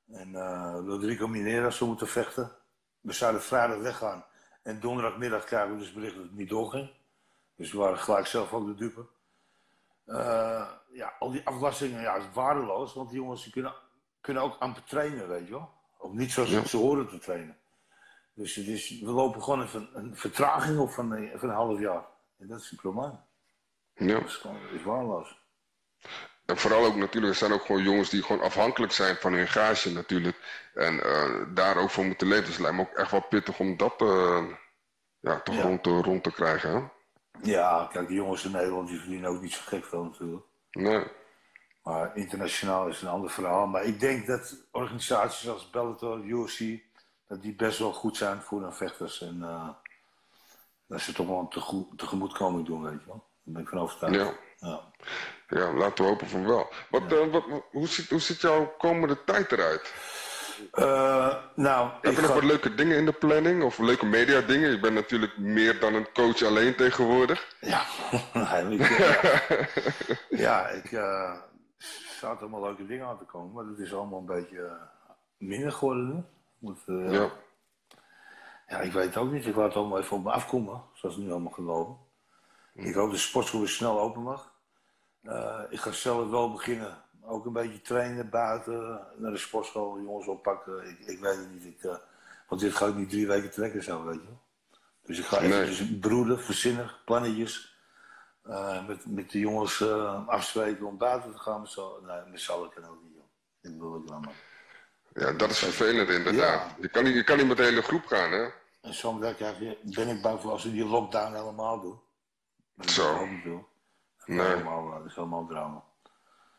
En 0.08 0.30
uh, 0.30 0.76
Rodrigo 0.86 1.28
Minera 1.28 1.70
zou 1.70 1.90
moeten 1.90 2.08
vechten. 2.08 2.52
We 3.00 3.14
zouden 3.14 3.42
vrijdag 3.42 3.78
weggaan. 3.78 4.26
En 4.62 4.80
donderdagmiddag 4.80 5.44
krijgen 5.44 5.74
we 5.74 5.80
dus 5.80 5.94
bericht 5.94 6.16
dat 6.16 6.24
het 6.24 6.36
niet 6.36 6.50
doorging. 6.50 6.90
Dus 7.56 7.72
we 7.72 7.78
waren 7.78 7.98
gelijk 7.98 8.28
zelf 8.28 8.54
ook 8.54 8.66
de 8.66 8.76
dupe. 8.76 9.06
Uh, 10.06 10.68
ja, 10.92 11.14
al 11.20 11.32
die 11.32 11.48
aflastingen, 11.48 12.02
ja, 12.02 12.16
is 12.16 12.32
waardeloos. 12.34 12.94
Want 12.94 13.10
die 13.10 13.20
jongens 13.20 13.44
die 13.44 13.52
kunnen, 13.52 13.74
kunnen 14.22 14.44
ook 14.44 14.58
amper 14.60 14.84
trainen, 14.84 15.28
weet 15.28 15.48
je 15.48 15.52
wel. 15.52 15.70
Of 15.98 16.12
niet 16.12 16.32
zoals 16.32 16.50
ja. 16.50 16.66
ze 16.66 16.78
horen 16.78 17.08
te 17.08 17.18
trainen. 17.18 17.58
Dus 18.34 18.56
het 18.56 18.68
is, 18.68 19.00
we 19.00 19.12
lopen 19.12 19.44
gewoon 19.44 19.62
even 19.64 19.90
een 19.94 20.16
vertraging 20.16 20.80
op 20.80 20.92
van, 20.92 21.30
van 21.36 21.50
een 21.50 21.56
half 21.56 21.80
jaar. 21.80 22.06
En 22.38 22.48
dat 22.48 22.60
is 22.60 22.70
het 22.70 22.80
probleem. 22.80 23.20
Ja. 23.94 24.20
Dat 24.20 24.28
is 24.28 24.36
gewoon 24.36 24.58
is 24.74 24.84
waardeloos. 24.84 25.40
En 26.52 26.58
vooral 26.58 26.86
ook 26.86 26.96
natuurlijk, 26.96 27.34
er 27.34 27.40
zijn 27.40 27.54
ook 27.54 27.66
gewoon 27.66 27.84
jongens 27.84 28.10
die 28.10 28.24
gewoon 28.24 28.42
afhankelijk 28.42 28.92
zijn 28.92 29.16
van 29.16 29.34
hun 29.34 29.48
gage 29.48 29.92
natuurlijk. 29.92 30.70
En 30.74 30.94
uh, 30.96 31.56
daar 31.56 31.78
ook 31.78 31.90
voor 31.90 32.06
moeten 32.06 32.28
leven. 32.28 32.46
Dus 32.46 32.54
het 32.54 32.62
lijkt 32.62 32.78
me 32.78 32.84
ook 32.84 32.98
echt 32.98 33.12
wel 33.12 33.22
pittig 33.30 33.60
om 33.60 33.78
dat 33.78 34.02
uh, 34.02 34.44
ja, 35.20 35.40
toch 35.40 35.56
ja. 35.56 35.62
Rond, 35.62 35.84
te, 35.84 35.90
rond 35.90 36.24
te 36.24 36.32
krijgen. 36.32 36.72
Hè? 36.72 36.82
Ja, 37.52 37.88
kijk, 37.92 38.08
de 38.08 38.14
jongens 38.14 38.46
in 38.46 38.52
Nederland 38.52 38.88
die 38.88 39.00
verdienen 39.00 39.30
ook 39.30 39.42
niet 39.42 39.54
zo 39.54 39.62
gek 39.66 39.86
veel 39.86 40.04
natuurlijk. 40.04 40.46
Nee. 40.72 41.04
Maar 41.84 42.16
internationaal 42.16 42.88
is 42.88 43.02
een 43.02 43.08
ander 43.08 43.30
verhaal. 43.30 43.68
Maar 43.68 43.84
ik 43.84 44.00
denk 44.00 44.28
dat 44.28 44.56
organisaties 44.72 45.50
als 45.50 45.70
Bellator, 45.70 46.20
UFC, 46.24 46.80
dat 47.28 47.42
die 47.42 47.56
best 47.56 47.80
wel 47.80 47.94
goed 47.94 48.18
zijn 48.18 48.42
voor 48.42 48.62
hun 48.62 48.74
vechters. 48.74 49.22
En 49.22 49.38
uh, 49.42 49.70
dat 50.88 51.02
ze 51.02 51.14
toch 51.14 51.28
wel 51.28 51.50
een 51.52 51.96
tegemoetkoming 51.96 52.66
doen, 52.66 52.84
weet 52.84 53.00
je 53.00 53.08
wel. 53.08 53.24
Daar 53.44 53.54
ben 53.54 53.62
ik 53.62 53.70
van 53.70 53.80
overtuigd. 53.80 54.16
Ja. 54.16 54.34
ja. 54.68 54.92
Ja, 55.52 55.74
laten 55.74 56.04
we 56.04 56.10
hopen 56.10 56.28
van 56.28 56.48
wel. 56.48 56.70
Wat, 56.90 57.04
ja. 57.10 57.16
uh, 57.16 57.32
wat, 57.32 57.44
hoe, 57.72 57.88
ziet, 57.88 58.10
hoe 58.10 58.20
ziet 58.20 58.42
jouw 58.42 58.74
komende 58.78 59.24
tijd 59.24 59.52
eruit? 59.52 59.94
Uh, 60.74 61.36
nou, 61.56 61.92
Heb 62.02 62.14
je 62.14 62.22
nog 62.22 62.30
ga... 62.30 62.34
wat 62.34 62.44
leuke 62.44 62.76
dingen 62.76 62.98
in 62.98 63.06
de 63.06 63.12
planning? 63.12 63.64
Of 63.64 63.78
leuke 63.78 64.06
media 64.06 64.42
dingen? 64.42 64.72
Je 64.72 64.80
bent 64.80 64.94
natuurlijk 64.94 65.38
meer 65.38 65.80
dan 65.80 65.94
een 65.94 66.12
coach 66.14 66.44
alleen 66.44 66.76
tegenwoordig. 66.76 67.56
Ja, 67.60 67.84
eigenlijk. 68.34 68.90
uh, 68.90 69.66
ja, 70.46 70.68
ik 70.68 70.92
uh, 70.92 71.38
zat 72.20 72.40
allemaal 72.40 72.62
leuke 72.62 72.86
dingen 72.86 73.08
aan 73.08 73.18
te 73.18 73.26
komen. 73.26 73.54
Maar 73.54 73.66
dat 73.66 73.80
is 73.80 73.94
allemaal 73.94 74.20
een 74.20 74.26
beetje 74.26 74.78
minder 75.38 75.72
geworden. 75.72 76.28
Moet, 76.58 76.80
ja. 76.86 77.30
ja, 78.68 78.80
ik 78.80 78.92
weet 78.92 79.06
het 79.06 79.18
ook 79.18 79.32
niet. 79.32 79.46
Ik 79.46 79.56
laat 79.56 79.66
het 79.66 79.76
allemaal 79.76 80.00
even 80.00 80.18
op 80.18 80.24
me 80.24 80.32
afkomen. 80.32 80.84
Zoals 80.94 81.16
het 81.16 81.24
nu 81.24 81.32
allemaal 81.32 81.52
gelopen. 81.52 81.98
Ik 82.74 82.94
hoop 82.94 83.06
dat 83.06 83.12
de 83.12 83.18
sportschool 83.18 83.60
weer 83.60 83.70
snel 83.70 84.00
open 84.00 84.22
mag. 84.22 84.51
Uh, 85.24 85.60
ik 85.70 85.80
ga 85.80 85.92
zelf 85.92 86.30
wel 86.30 86.52
beginnen. 86.52 86.98
Ook 87.24 87.46
een 87.46 87.54
beetje 87.54 87.82
trainen 87.82 88.30
buiten, 88.30 89.02
naar 89.16 89.32
de 89.32 89.38
sportschool, 89.38 90.02
jongens 90.02 90.28
oppakken. 90.28 90.90
Ik, 90.90 91.00
ik 91.00 91.20
weet 91.20 91.38
het 91.38 91.52
niet. 91.52 91.66
Ik, 91.66 91.84
uh, 91.84 91.96
want 92.48 92.62
dit 92.62 92.76
ga 92.76 92.86
ik 92.86 92.96
niet 92.96 93.10
drie 93.10 93.28
weken 93.28 93.52
trekken 93.52 93.84
zo, 93.84 94.04
weet 94.04 94.22
je 94.22 94.28
wel. 94.28 94.42
Dus 95.06 95.20
ik 95.20 95.26
ga 95.26 95.42
Nee. 95.42 95.64
even 95.64 96.00
broeden, 96.00 96.40
verzinnen, 96.40 96.92
plannetjes. 97.06 97.76
Uh, 98.48 98.88
met, 98.88 99.06
met 99.06 99.32
de 99.32 99.40
jongens 99.40 99.84
afspreken 100.28 100.86
om 100.86 100.98
buiten 100.98 101.32
te 101.32 101.38
gaan. 101.38 101.68
Z'n 101.68 101.82
nee, 102.06 102.22
met 102.32 102.50
allen 102.50 102.70
kan 102.70 102.86
ook 102.86 103.00
niet, 103.04 103.14
joh. 103.16 103.74
Ik 103.74 103.80
wil 103.80 103.94
het 103.94 104.10
wel, 104.10 104.20
maar. 104.20 104.34
Ja, 105.14 105.32
dat 105.32 105.50
is 105.50 105.60
vervelend 105.60 106.10
inderdaad. 106.10 106.62
Ja. 106.70 106.76
Je, 106.80 106.90
kan 106.90 107.04
niet, 107.04 107.14
je 107.14 107.24
kan 107.24 107.38
niet 107.38 107.48
met 107.48 107.58
de 107.58 107.64
hele 107.64 107.82
groep 107.82 108.06
gaan, 108.06 108.32
hè? 108.32 108.50
En 108.82 108.94
soms 108.94 109.20
ben 109.20 109.30
ik, 109.30 109.94
ben 109.96 110.08
ik 110.08 110.22
bang 110.22 110.42
voor 110.42 110.52
als 110.52 110.64
we 110.64 110.72
die 110.72 110.86
lockdown 110.86 111.34
helemaal 111.36 111.82
doen. 111.82 112.00
Zo. 112.86 113.28
Nee. 114.26 114.48
helemaal, 114.48 114.92
dat 114.92 115.06
is 115.06 115.16
helemaal 115.16 115.46
drama. 115.46 115.84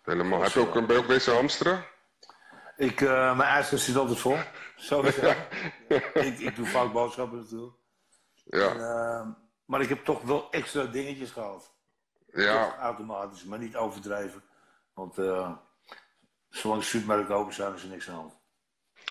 Helemaal. 0.02 0.42
Heb 0.42 0.52
je 0.52 0.60
ook, 0.60 0.72
ben 0.72 0.96
je 0.96 1.02
ook 1.02 1.06
bezig 1.06 1.34
hamsteren? 1.34 1.84
Ik, 2.76 3.00
uh, 3.00 3.36
mijn 3.36 3.48
ijskast 3.48 3.84
zit 3.84 3.96
altijd 3.96 4.18
vol. 4.18 4.38
Sowieso. 4.76 5.26
ik, 6.14 6.38
ik 6.38 6.56
doe 6.56 6.66
vaak 6.66 6.92
boodschappen 6.92 7.38
natuurlijk. 7.38 7.74
Ja. 8.44 8.68
En, 8.68 8.76
uh, 8.76 9.26
maar 9.64 9.80
ik 9.80 9.88
heb 9.88 10.04
toch 10.04 10.22
wel 10.22 10.50
extra 10.50 10.84
dingetjes 10.84 11.30
gehad. 11.30 11.72
Ja, 12.32 12.64
Toch 12.64 12.78
automatisch, 12.78 13.44
maar 13.44 13.58
niet 13.58 13.76
overdrijven. 13.76 14.42
Want 14.94 15.18
uh, 15.18 15.52
zolang 16.48 16.80
de 16.80 16.86
supermarkten 16.86 17.34
open 17.34 17.54
zijn, 17.54 17.74
is 17.74 17.82
er 17.82 17.88
niks 17.88 18.08
aan 18.08 18.14
de 18.14 18.20
hand. 18.20 18.34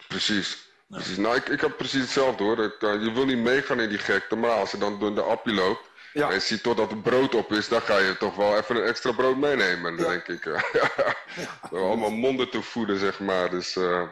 precies. 0.07 0.71
precies. 0.87 1.17
Nou, 1.17 1.35
ik, 1.35 1.49
ik 1.49 1.61
heb 1.61 1.77
precies 1.77 2.01
hetzelfde 2.01 2.43
hoor. 2.43 2.63
Ik, 2.63 2.81
uh, 2.81 3.03
je 3.03 3.11
wil 3.11 3.25
niet 3.25 3.37
meegaan 3.37 3.79
in 3.79 3.89
die 3.89 3.97
gekte, 3.97 4.35
maar 4.35 4.51
als 4.51 4.71
je 4.71 4.77
dan 4.77 4.99
door 4.99 5.15
de 5.15 5.21
appie 5.21 5.53
loopt 5.53 5.89
Ja. 6.13 6.27
en 6.27 6.33
je 6.33 6.39
ziet 6.39 6.63
totdat 6.63 6.89
het 6.89 7.03
brood 7.03 7.35
op 7.35 7.51
is, 7.51 7.67
dan 7.67 7.81
ga 7.81 7.97
je 7.97 8.17
toch 8.17 8.35
wel 8.35 8.57
even 8.57 8.75
een 8.75 8.83
extra 8.83 9.11
brood 9.11 9.37
meenemen. 9.37 9.97
Ja. 9.97 10.07
denk 10.07 10.27
ik, 10.27 10.45
uh, 10.45 10.61
allemaal 11.71 12.11
monden 12.11 12.49
te 12.49 12.61
voeden, 12.61 12.99
zeg 12.99 13.19
maar. 13.19 13.49
Dus 13.49 13.75
uh, 13.75 14.07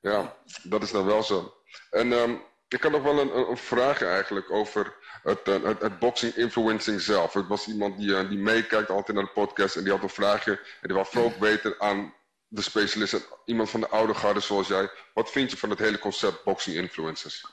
ja, 0.00 0.36
dat 0.62 0.82
is 0.82 0.90
dan 0.90 1.06
wel 1.06 1.22
zo. 1.22 1.54
En 1.90 2.12
um, 2.12 2.42
ik 2.68 2.82
had 2.82 2.92
nog 2.92 3.02
wel 3.02 3.18
een, 3.20 3.36
een, 3.36 3.56
vraag 3.56 4.02
eigenlijk 4.02 4.50
over 4.50 4.94
het, 5.22 5.48
uh, 5.48 5.62
het, 5.62 5.80
het 5.80 5.98
boxing 5.98 6.34
influencing 6.34 7.00
zelf. 7.00 7.32
Het 7.32 7.46
was 7.46 7.66
iemand 7.66 7.98
die, 7.98 8.08
uh, 8.08 8.28
die 8.28 8.38
meekijkt 8.38 8.90
altijd 8.90 9.16
naar 9.16 9.26
de 9.26 9.40
podcast 9.40 9.76
en 9.76 9.82
die 9.82 9.92
had 9.92 10.02
een 10.02 10.08
vraagje. 10.08 10.52
En 10.52 10.88
die 10.88 10.94
wil 10.94 11.04
vooral 11.04 11.30
ook 11.30 11.38
weten 11.38 11.80
aan 11.80 12.14
de 12.48 12.62
specialisten, 12.62 13.22
iemand 13.44 13.70
van 13.70 13.80
de 13.80 13.88
oude 13.88 14.14
garde 14.14 14.40
zoals 14.40 14.68
jij. 14.68 14.90
Wat 15.14 15.30
vind 15.30 15.50
je 15.50 15.56
van 15.56 15.70
het 15.70 15.78
hele 15.78 15.98
concept 15.98 16.44
boxing 16.44 16.76
influencers? 16.76 17.46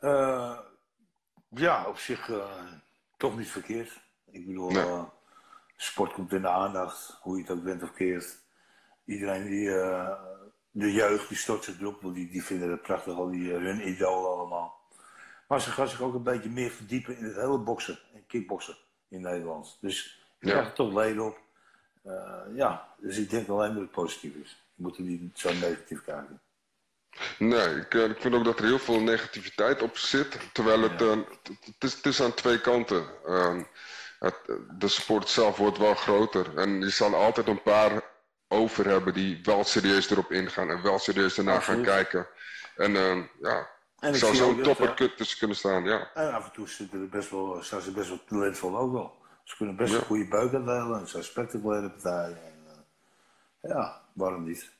Uh, 0.00 0.58
ja, 1.48 1.86
op 1.86 1.98
zich 1.98 2.28
uh, 2.28 2.62
toch 3.18 3.36
niet 3.38 3.50
verkeerd. 3.50 4.00
Ik 4.30 4.46
bedoel, 4.46 4.70
Nee. 4.70 4.84
uh, 4.84 5.02
sport 5.76 6.12
komt 6.12 6.32
in 6.32 6.42
de 6.42 6.48
aandacht, 6.48 7.18
hoe 7.22 7.36
je 7.36 7.42
het 7.42 7.50
ook 7.52 7.62
bent 7.64 7.82
of 7.82 7.92
keert. 7.92 8.38
Iedereen 9.04 9.44
die, 9.46 9.68
uh, 9.68 10.12
de 10.70 10.92
jeugd, 10.92 11.28
die 11.28 11.36
stort 11.36 11.64
zich 11.64 11.80
erop, 11.80 12.02
want 12.02 12.14
die, 12.14 12.30
die 12.30 12.44
vinden 12.44 12.70
het 12.70 12.82
prachtig, 12.82 13.14
al 13.14 13.30
die 13.30 13.50
uh, 13.52 13.56
hun 13.56 13.88
idolen 13.88 14.30
allemaal. 14.30 14.76
Maar 15.48 15.60
ze 15.60 15.70
gaan 15.70 15.88
zich 15.88 16.00
ook 16.00 16.14
een 16.14 16.22
beetje 16.22 16.50
meer 16.50 16.70
verdiepen 16.70 17.16
in 17.18 17.24
het 17.24 17.34
hele 17.36 17.58
boksen 17.58 17.98
en 18.14 18.26
kickboksen 18.26 18.76
in 19.08 19.20
Nederland. 19.20 19.78
Dus 19.80 20.26
je 20.38 20.46
Ja. 20.46 20.52
krijgt 20.52 20.68
er 20.70 20.74
toch 20.76 20.92
leden 20.94 21.24
op. 21.24 21.38
Uh, 22.04 22.40
ja, 22.54 22.94
dus 22.98 23.18
ik 23.18 23.30
denk 23.30 23.48
alleen 23.48 23.72
dat 23.72 23.82
het 23.82 23.90
positief 23.90 24.34
is. 24.34 24.64
Je 24.74 24.82
moet 24.82 24.96
er 24.96 25.02
niet 25.02 25.38
zo 25.38 25.52
negatief 25.52 26.02
kijken. 26.02 26.40
Nee, 27.38 27.76
ik, 27.76 27.94
eh, 27.94 28.04
ik 28.04 28.20
vind 28.20 28.34
ook 28.34 28.44
dat 28.44 28.58
er 28.58 28.64
heel 28.64 28.78
veel 28.78 29.00
negativiteit 29.00 29.82
op 29.82 29.96
zit. 29.96 30.38
Terwijl 30.52 30.80
het, 30.82 31.00
Ja. 31.00 31.06
eh, 31.06 31.16
het, 31.64 31.74
is, 31.84 31.94
het 31.94 32.06
is 32.06 32.22
aan 32.22 32.34
twee 32.34 32.60
kanten. 32.60 33.04
Ehm, 33.26 33.62
het, 34.18 34.34
de 34.78 34.88
sport 34.88 35.28
zelf 35.28 35.56
wordt 35.56 35.78
wel 35.78 35.94
groter. 35.94 36.56
En 36.58 36.80
je 36.80 36.90
zal 36.90 37.14
altijd 37.14 37.46
een 37.46 37.62
paar 37.62 38.02
over 38.48 38.86
hebben 38.88 39.14
die 39.14 39.40
wel 39.42 39.64
serieus 39.64 40.10
erop 40.10 40.32
ingaan 40.32 40.70
en 40.70 40.82
wel 40.82 40.98
serieus 40.98 41.38
ernaar 41.38 41.62
gaan 41.62 41.82
kijken. 41.82 42.26
En 42.76 42.96
ehm, 42.96 43.22
ja, 43.40 43.68
En 43.98 44.08
ik 44.12 44.18
zou 44.18 44.34
zo'n 44.34 44.62
topper 44.62 44.88
eh, 44.88 44.94
kun- 44.94 45.14
tussen 45.14 45.38
kunnen 45.38 45.56
staan, 45.56 45.84
ja. 45.84 46.10
En 46.14 46.32
af 46.32 46.44
en 46.44 46.52
toe 46.52 46.68
zitten 46.68 47.00
er 47.00 47.08
best 47.08 47.30
wel, 47.30 47.62
zijn 47.62 47.80
ze 47.82 47.90
best 47.92 48.08
wel 48.08 48.24
talentvol 48.26 48.78
ook 48.78 48.92
wel. 48.92 49.16
Ze 49.44 49.56
kunnen 49.56 49.76
best 49.76 49.92
Ja. 49.92 49.98
een 49.98 50.04
goede 50.04 50.28
buik 50.28 50.52
uitdelen 50.54 50.98
en 50.98 51.04
ze 51.06 51.10
zijn 51.10 51.24
spectaculaire 51.24 51.90
partijen. 51.90 52.36
En, 52.44 52.62
eh, 53.60 53.70
ja, 53.70 54.00
waarom 54.12 54.44
niet? 54.44 54.70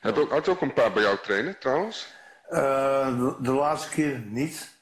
Heb 0.00 0.16
ook, 0.16 0.30
had 0.30 0.48
ook 0.48 0.60
een 0.60 0.72
paar 0.72 0.92
bij 0.92 1.02
jou 1.02 1.18
trainen 1.18 1.58
trouwens? 1.58 2.14
Eh, 2.48 3.18
de, 3.18 3.36
de 3.40 3.52
laatste 3.52 3.90
keer 3.90 4.18
niet. 4.18 4.80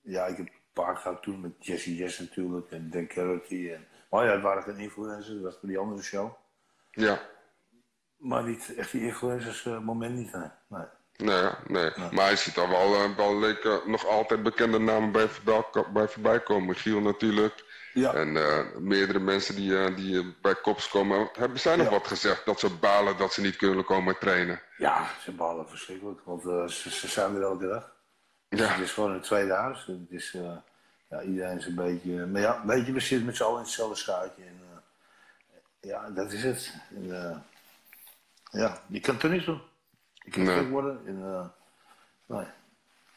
Ja, 0.00 0.26
ik 0.26 0.36
heb 0.36 0.46
een 0.46 0.60
paar 0.72 0.96
gehad 0.96 1.22
toen 1.22 1.40
met 1.40 1.52
Jesse 1.66 1.96
Yes 1.96 2.18
natuurlijk 2.18 2.70
en 2.70 2.90
Dan 2.90 3.06
Carroty. 3.06 3.70
En, 3.70 3.86
maar 4.10 4.24
ja, 4.24 4.32
het 4.32 4.42
waren 4.42 4.62
geen 4.62 4.78
influencers, 4.78 5.34
dat 5.34 5.42
was 5.42 5.56
voor 5.58 5.68
die 5.68 5.78
andere 5.78 6.02
show. 6.02 6.32
Ja, 6.90 7.20
Maar 8.16 8.44
niet 8.44 8.74
echt 8.74 8.92
die 8.92 9.02
influencers 9.02 9.66
eh, 9.66 9.78
moment 9.78 10.14
niet, 10.14 10.32
nee. 10.68 10.84
Nee. 11.16 11.50
Nee, 11.66 11.90
maar 12.10 12.24
hij 12.24 12.36
ziet 12.36 12.58
al 12.58 12.68
wel, 12.68 12.94
eh, 12.94 13.16
wel 13.16 13.38
leek, 13.38 13.64
eh, 13.64 13.76
nog 13.86 14.06
altijd 14.06 14.42
bekende 14.42 14.78
namen 14.78 15.12
bij, 15.12 15.28
voorbij, 15.28 15.84
bij 15.92 16.08
voorbij 16.08 16.40
komen. 16.40 16.76
Giel 16.76 17.00
natuurlijk. 17.00 17.64
Ja. 17.94 18.14
En 18.14 18.36
eh, 18.36 18.76
meerdere 18.78 19.18
mensen 19.18 19.54
die, 19.54 19.78
eh, 19.84 19.96
die 19.96 20.34
bij 20.42 20.54
Kops 20.54 20.88
komen. 20.88 21.28
Hebben 21.32 21.60
zij 21.60 21.76
nog 21.76 21.86
Ja. 21.86 21.92
wat 21.92 22.06
gezegd 22.06 22.44
dat 22.44 22.60
ze 22.60 22.70
balen 22.70 23.16
dat 23.16 23.32
ze 23.32 23.40
niet 23.40 23.56
kunnen 23.56 23.84
komen 23.84 24.18
trainen? 24.18 24.60
Ja, 24.76 25.06
ze 25.20 25.32
ballen 25.32 25.68
verschrikkelijk, 25.68 26.20
want 26.24 26.42
ze, 26.42 26.90
ze 26.90 27.08
zijn 27.08 27.34
er 27.36 27.42
elke 27.42 27.66
dag. 27.66 27.90
Ja. 28.48 28.66
Het 28.66 28.80
is 28.82 28.92
gewoon 28.92 29.12
een 29.12 29.20
tweede 29.20 29.52
huis. 29.52 29.86
Het 29.86 30.10
is, 30.10 30.36
ja, 31.10 31.22
iedereen 31.22 31.58
is 31.58 31.66
een 31.66 31.74
beetje... 31.74 32.26
Maar 32.26 32.40
ja, 32.40 32.62
weet 32.66 32.86
je, 32.86 32.92
we 32.92 33.00
zitten 33.00 33.26
met 33.26 33.36
z'n 33.36 33.42
allen 33.42 33.56
in 33.58 33.62
hetzelfde 33.64 33.96
schuitje. 33.96 34.42
En, 34.44 34.60
ja, 35.80 36.10
dat 36.10 36.32
is 36.32 36.42
het. 36.42 36.74
En, 36.94 37.44
ja, 38.50 38.82
je 38.86 39.00
kan 39.00 39.14
het 39.14 39.22
er 39.22 39.30
niet 39.30 39.44
doen. 39.44 39.62
Nee. 40.24 40.66
worden. 40.68 41.06
En, 41.06 41.22
eh, 41.34 41.46
nee. 42.26 42.46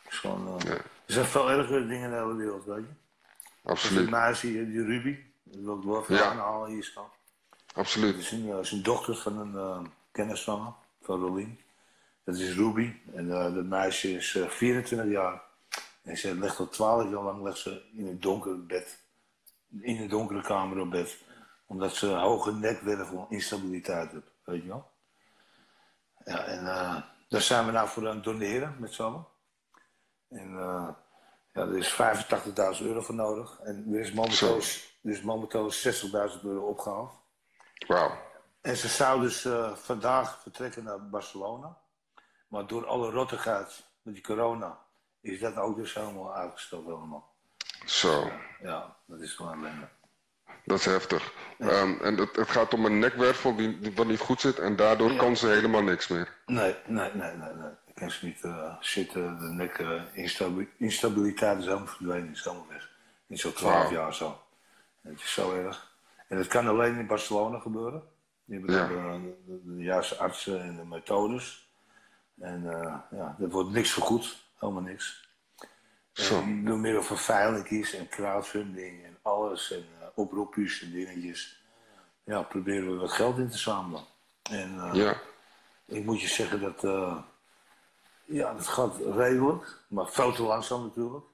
Het 0.04 0.12
is 0.14 0.18
gewoon... 0.18 0.48
eh, 0.60 0.66
Nee. 0.66 0.78
Er 0.78 1.14
zijn 1.14 1.26
veel 1.26 1.50
ergere 1.50 1.88
dingen 1.88 2.04
in 2.04 2.10
de 2.10 2.16
hele 2.16 2.36
wereld, 2.36 2.66
weet 2.66 2.76
je. 2.78 2.82
Die 3.62 3.72
Absoluut. 3.72 4.10
meisje, 4.10 4.48
die 4.48 4.84
Ruby, 4.84 5.18
dat 5.44 5.62
wil 5.64 5.78
ik 5.78 5.84
wel 5.84 6.02
even 6.02 6.16
Ja. 6.16 6.30
aanhalen 6.32 6.70
hier 6.70 6.84
staan. 6.84 7.10
Dat 7.50 7.76
Absoluut. 7.76 8.18
is 8.18 8.32
een, 8.32 8.52
eh, 8.52 8.60
is 8.60 8.72
een 8.72 8.84
dochter 8.84 9.16
van 9.16 9.38
een 9.40 9.56
eh, 9.56 9.80
kennis 10.12 10.44
van 10.44 10.64
me, 10.64 10.70
van 11.06 11.20
Rolien. 11.20 11.60
Dat 12.24 12.36
is 12.36 12.56
Ruby. 12.56 12.94
En 13.14 13.28
dat 13.30 13.66
meisje 13.66 14.12
is 14.12 14.36
eh, 14.36 14.48
24 14.50 15.10
jaar. 15.12 15.42
En 16.04 16.18
ze 16.18 16.36
legt 16.40 16.60
al 16.60 16.70
12 16.70 17.04
jaar 17.12 17.24
lang 17.24 17.44
legt 17.44 17.58
ze 17.58 17.82
in 17.94 18.08
een 18.08 18.20
donker 18.20 18.66
bed. 18.66 19.04
In 19.82 20.02
een 20.02 20.10
donkere 20.10 20.42
kamer 20.42 20.80
op 20.80 20.90
bed. 20.90 21.18
Omdat 21.66 21.96
ze 21.96 22.08
hoge 22.08 22.52
nekwervel 22.54 23.28
instabiliteit 23.30 24.12
heeft. 24.12 24.32
Weet 24.44 24.62
je 24.62 24.68
wel? 24.68 24.92
Ja, 26.26 26.44
en 26.46 26.68
eh, 26.68 26.96
daar 27.28 27.42
zijn 27.42 27.66
we 27.66 27.72
nou 27.72 27.88
voor 27.88 28.08
aan 28.08 28.16
het 28.16 28.24
doneren 28.24 28.76
met 28.80 28.94
z'n 28.94 29.02
allen. 29.02 29.28
En 30.30 30.60
eh, 30.60 30.90
ja, 31.54 31.62
er 31.62 31.78
is 31.78 31.92
85.000 32.80 32.86
euro 32.86 33.02
voor 33.02 33.16
nodig. 33.16 33.60
En 33.60 33.86
er 33.94 34.00
is 34.00 34.12
momenteel, 34.12 34.56
er 35.02 35.12
is 35.12 35.22
momenteel 35.22 35.72
60.000 35.72 36.42
euro 36.44 36.68
opgehaald. 36.68 37.14
Wauw. 37.88 38.18
En 38.62 38.78
ze 38.78 38.88
zou 38.88 39.22
dus 39.22 39.46
eh, 39.46 39.76
vandaag 39.76 40.42
vertrekken 40.42 40.84
naar 40.84 41.10
Barcelona. 41.10 41.78
Maar 42.48 42.68
door 42.68 42.86
alle 42.86 43.12
rottigheid 43.12 43.84
met 44.02 44.14
die 44.14 44.24
corona 44.24 44.80
is 45.22 45.40
dat 45.40 45.56
ook 45.56 45.76
dus 45.76 45.94
helemaal 45.94 46.34
uitgesteld 46.36 46.86
helemaal. 46.86 47.34
Zo. 47.86 48.32
Ja, 48.62 48.96
dat 49.06 49.20
is 49.20 49.34
gewoon 49.34 49.66
ellende. 49.66 49.90
Dat 50.66 50.80
is 50.80 50.86
heftig. 50.86 51.34
Ehm, 51.60 51.94
en 52.02 52.18
het, 52.18 52.36
het 52.36 52.50
gaat 52.50 52.74
om 52.74 52.86
een 52.86 53.00
nekwervel 53.00 53.56
die, 53.56 53.80
die 53.80 53.92
wat 53.96 54.08
niet 54.08 54.20
goed 54.20 54.42
zit 54.42 54.60
en 54.60 54.76
daardoor 54.76 55.16
kan 55.16 55.38
ze 55.38 55.48
helemaal 55.48 55.82
niks 55.84 56.08
meer. 56.08 56.34
Nee, 56.46 56.76
nee, 56.86 57.10
nee, 57.14 57.32
nee, 57.36 57.54
nee. 57.54 57.70
Ik 57.86 57.96
kan 57.96 58.12
ze 58.12 58.26
niet 58.26 58.44
eh, 58.44 58.76
zitten, 58.80 59.40
de 59.40 59.46
nek, 59.46 59.78
eh, 59.78 60.02
instabi- 60.14 60.70
instabiliteit 60.78 61.58
is 61.60 61.66
helemaal 61.66 61.88
verdwenen, 61.88 62.32
is 62.32 62.44
helemaal 62.44 62.68
weg. 62.70 62.90
In 63.28 63.38
zo'n 63.38 63.54
12 63.54 63.74
Wauw. 63.84 63.92
jaar 63.92 64.14
zo. 64.14 64.42
Het 65.02 65.20
is 65.20 65.34
zo 65.34 65.54
erg. 65.54 65.94
En 66.28 66.38
het 66.38 66.48
kan 66.48 66.68
alleen 66.68 66.98
in 66.98 67.08
Barcelona 67.08 67.60
gebeuren. 67.60 68.04
Die 68.46 68.60
hebben 68.60 68.76
Ja. 68.76 69.10
eh, 69.14 69.20
de, 69.46 69.60
de 69.76 69.84
juiste 69.84 70.16
artsen 70.18 70.62
en 70.62 70.76
de 70.76 70.86
methodes. 70.86 71.70
En 72.40 72.64
ja, 73.12 73.36
er 73.40 73.50
wordt 73.50 73.70
niks 73.70 73.92
vergoed, 73.94 74.44
helemaal 74.60 74.82
niks. 74.82 75.30
Zo. 76.12 76.42
En 76.42 76.66
door 76.66 76.78
middel 76.78 77.04
van 77.04 77.18
veilingjes 77.18 77.94
en 77.94 78.10
crowdfunding 78.10 79.04
en 79.06 79.18
alles 79.22 79.72
en 79.72 79.86
oproepjes 80.16 80.82
en 80.82 80.92
dingetjes. 80.92 81.64
Ja, 82.24 82.42
proberen 82.42 82.92
we 82.92 82.96
wat 82.98 83.12
geld 83.12 83.38
in 83.38 83.50
te 83.50 83.58
zamelen. 83.58 84.04
En 84.52 84.80
eh, 84.80 84.94
Ja. 84.94 85.16
ik 85.86 86.04
moet 86.06 86.22
je 86.22 86.28
zeggen 86.28 86.62
dat, 86.62 86.84
eh, 86.84 87.18
ja, 88.26 88.54
dat 88.54 88.68
gaat 88.68 88.96
redelijk, 89.16 89.80
maar 89.88 90.08
veel 90.08 90.32
te 90.34 90.44
langzaam 90.44 90.82
natuurlijk. 90.84 91.26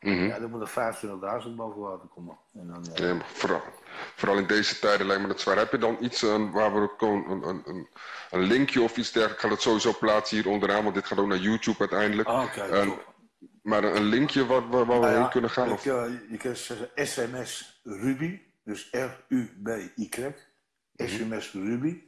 Mhm. 0.00 0.26
Ja, 0.26 0.34
er 0.34 0.48
moet 0.48 0.60
er 0.60 0.68
25.000 0.68 1.56
boven 1.56 1.80
water 1.80 2.08
komen. 2.14 2.36
En 2.54 2.66
dan, 2.66 2.86
ja. 2.94 3.06
Ja, 3.06 3.14
maar 3.14 3.26
vooral, 3.32 3.60
vooral 4.16 4.38
in 4.38 4.46
deze 4.46 4.78
tijden 4.78 5.06
lijkt 5.06 5.22
me 5.22 5.28
dat 5.28 5.40
zwaar. 5.40 5.56
Heb 5.56 5.70
je 5.72 5.78
dan 5.78 5.96
iets 6.00 6.22
eh, 6.22 6.50
waar 6.52 6.74
we 6.74 6.90
een, 6.98 7.30
een, 7.30 7.62
een, 7.64 7.88
een 8.30 8.42
linkje 8.42 8.82
of 8.82 8.96
iets 8.96 9.12
dergelijks? 9.12 9.42
Ik 9.42 9.48
ga 9.48 9.54
het 9.54 9.62
sowieso 9.62 9.92
plaatsen 9.98 10.36
hier 10.36 10.48
onderaan, 10.48 10.82
want 10.82 10.94
dit 10.94 11.06
gaat 11.06 11.18
ook 11.18 11.26
naar 11.26 11.38
YouTube 11.38 11.78
uiteindelijk. 11.78 12.28
Ah, 12.28 12.56
En-. 12.56 12.98
Maar 13.62 13.84
een 13.84 14.04
linkje 14.04 14.46
waar, 14.46 14.68
waar, 14.68 14.86
waar 14.86 15.00
we 15.00 15.06
Nou 15.06 15.12
ja, 15.14 15.20
heen 15.20 15.30
kunnen 15.30 15.50
gaan? 15.50 15.66
ik, 15.66 15.72
Of? 15.72 15.86
eh, 15.86 16.04
je 16.30 16.36
kan 16.36 16.56
zeggen 16.56 16.90
sms 16.94 17.80
Ruby, 17.84 18.40
dus 18.64 18.88
R-U-B-Y, 18.90 20.08
Mhm. 20.96 21.08
sms 21.08 21.52
Ruby, 21.52 22.02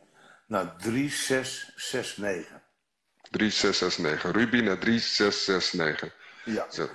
naar 0.47 0.77
3669. 0.77 2.61
3669. 3.31 4.33
Ruby 4.33 4.61
naar 4.61 4.79
3669. 4.79 6.15
Ja. 6.45 6.71
Zo. 6.71 6.89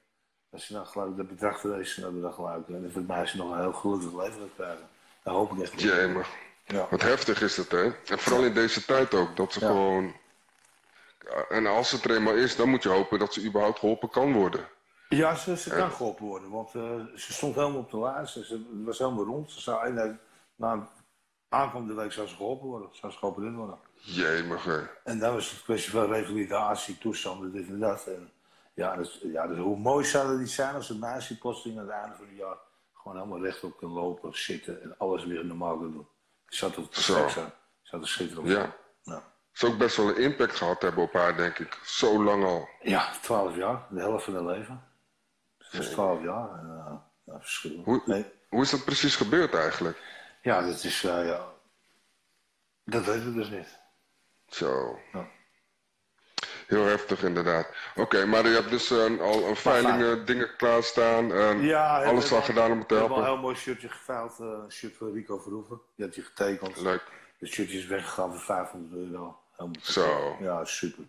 dat 0.49 0.62
ze 0.62 0.73
dan 0.73 0.86
gelijk 0.88 1.17
dat 1.17 1.27
bedrag 1.27 1.60
verrezen 1.60 2.03
hebben 2.03 2.21
dan 2.21 2.34
gelijk. 2.34 2.67
En 2.67 2.82
dat 2.84 2.93
het 2.93 3.08
meisje 3.08 3.38
nog 3.38 3.51
een 3.51 3.60
heel 3.60 3.73
gelukkig 3.73 4.13
leven 4.13 4.39
gaat 4.39 4.56
krijgen. 4.56 4.88
Daar 5.23 5.34
hoop 5.34 5.51
ik 5.51 5.62
echt. 5.62 5.82
Jemig. 5.82 6.30
Ja. 6.65 6.88
Wat 6.89 7.01
heftig 7.01 7.41
is 7.41 7.58
het, 7.58 7.71
hè? 7.71 7.84
En 7.84 8.19
vooral 8.19 8.43
in 8.43 8.53
deze 8.53 8.86
tijd 8.86 9.13
ook, 9.13 9.36
dat 9.36 9.53
ze 9.53 9.60
Ja. 9.60 9.67
gewoon... 9.67 10.13
En 11.49 11.65
als 11.67 11.91
het 11.91 12.03
er 12.03 12.15
eenmaal 12.15 12.34
is, 12.34 12.56
dan 12.56 12.69
moet 12.69 12.84
je 12.84 12.89
hopen 12.89 13.19
dat 13.19 13.34
ze 13.34 13.45
überhaupt 13.45 13.80
geholpen 13.80 14.10
kan 14.10 14.34
worden. 14.34 14.67
Ja, 15.10 15.36
ze, 15.36 15.58
ze 15.58 15.69
kan 15.69 15.91
geholpen 15.91 16.25
worden, 16.25 16.49
want 16.49 16.75
eh, 16.75 16.82
ze 17.15 17.34
stond 17.34 17.56
helemaal 17.56 17.80
op 17.80 17.91
de 17.91 17.99
lijst. 17.99 18.34
Ze, 18.34 18.45
ze 18.45 18.82
was 18.86 18.97
helemaal 18.97 19.25
rond. 19.25 19.51
Ze 19.51 19.62
zou, 19.62 19.86
en, 19.97 20.19
na 20.56 20.89
aankomende 21.50 21.94
week 21.94 22.12
zou 22.12 22.28
ze 22.28 22.36
geholpen 22.36 22.68
worden. 22.68 22.90
Zou 22.92 23.12
ze 23.12 23.18
geopereerd 23.18 23.56
worden. 23.56 23.78
Jemig, 23.94 24.64
hè? 24.64 24.80
En 25.04 25.20
dan 25.20 25.34
was 25.34 25.50
het 25.50 25.58
een 25.58 25.64
kwestie 25.64 25.92
van 25.92 26.12
revalidatie, 26.12 26.98
toestanden, 26.98 27.52
dit 27.52 27.68
en 27.68 27.80
dat. 27.80 28.06
En, 28.08 28.32
ja, 28.74 28.96
dus, 28.96 29.20
ja 29.24 29.48
dus 29.48 29.58
hoe 29.58 29.78
mooi 29.78 30.06
zou 30.06 30.30
het 30.30 30.40
niet 30.40 30.50
zijn 30.52 30.76
als 30.76 30.90
een 30.90 31.00
meisje 31.00 31.38
plotseling 31.38 31.80
aan 31.80 31.86
het 31.86 31.94
einde 31.96 32.16
van 32.16 32.26
het 32.28 32.38
jaar 32.38 32.58
gewoon 32.94 33.18
helemaal 33.18 33.44
rechtop 33.44 33.78
kan 33.78 33.90
lopen, 33.90 34.38
zitten 34.38 34.82
en 34.82 34.96
alles 34.98 35.26
weer 35.26 35.46
normaal 35.46 35.78
kan 35.78 35.92
doen. 35.92 36.08
Zou 36.48 36.72
toch 36.72 36.88
Zo. 36.92 37.14
perfect 37.14 37.34
zijn? 37.34 37.52
Zou 37.82 38.02
het 38.02 38.12
schitterend 38.12 38.48
Ja. 38.48 38.76
Ja. 39.04 39.24
Zou 39.52 39.72
ook 39.72 39.78
best 39.78 39.98
wel 39.98 40.08
een 40.10 40.18
impact 40.18 40.56
gehad 40.56 40.82
hebben 40.82 41.04
op 41.04 41.14
haar, 41.14 41.36
denk 41.38 41.60
ik. 41.60 41.80
Zo 41.84 42.24
lang 42.24 42.44
al. 42.44 42.68
ja, 42.82 43.12
12 43.22 43.56
jaar, 43.56 43.86
de 43.90 44.00
helft 44.00 44.24
van 44.24 44.34
haar 44.34 44.46
leven. 44.46 44.84
Dat 45.58 45.82
is 45.82 45.90
12 45.90 46.24
jaar. 46.24 46.50
En, 46.60 46.84
eh, 46.86 46.94
ja. 47.24 47.82
Hoe, 47.84 48.02
Nee. 48.06 48.26
hoe 48.50 48.62
is 48.62 48.70
dat 48.70 48.86
precies 48.86 49.16
gebeurd 49.16 49.54
eigenlijk? 49.54 50.02
Ja, 50.41 50.62
dat 50.62 50.84
is, 50.84 51.04
eh, 51.04 51.26
ja. 51.28 51.45
Dat 52.84 53.06
weten 53.06 53.26
we 53.26 53.34
dus 53.34 53.50
niet. 53.50 53.80
Zo. 54.47 55.00
Ja. 55.13 55.28
Heel 56.67 56.86
heftig 56.86 57.23
inderdaad. 57.23 57.67
Oké, 57.95 58.26
maar 58.26 58.47
je 58.47 58.54
hebt 58.56 58.69
dus 58.69 58.91
eh, 58.91 59.19
al 59.19 59.47
een 59.47 59.56
veiling 59.56 60.04
eh, 60.04 60.26
dingen 60.26 60.56
klaarstaan. 60.58 61.34
en 61.34 61.62
Ja, 61.62 62.04
alles 62.04 62.32
al 62.32 62.41
gedaan 62.41 62.71
om 62.71 62.86
te 62.86 62.93
We 62.93 63.00
hebben 63.00 63.17
al 63.17 63.17
een 63.17 63.23
helpen. 63.23 63.34
heel 63.34 63.38
mooi 63.41 63.56
shirtje 63.56 63.89
geveild. 63.89 64.39
een 64.39 64.71
shirt 64.71 64.97
van 64.97 65.13
Rico 65.13 65.38
Verhoeven. 65.39 65.80
Die 65.95 66.06
had 66.06 66.15
hij 66.15 66.23
getekend. 66.23 66.82
Leuk. 66.82 67.04
Het 67.38 67.50
shirtje 67.50 67.78
is 67.78 67.86
weggegaan 67.86 68.32
voor 68.32 68.41
500 68.41 68.93
euro. 69.12 69.39
Zo. 69.82 70.38
Ja, 70.39 70.65
super. 70.65 71.04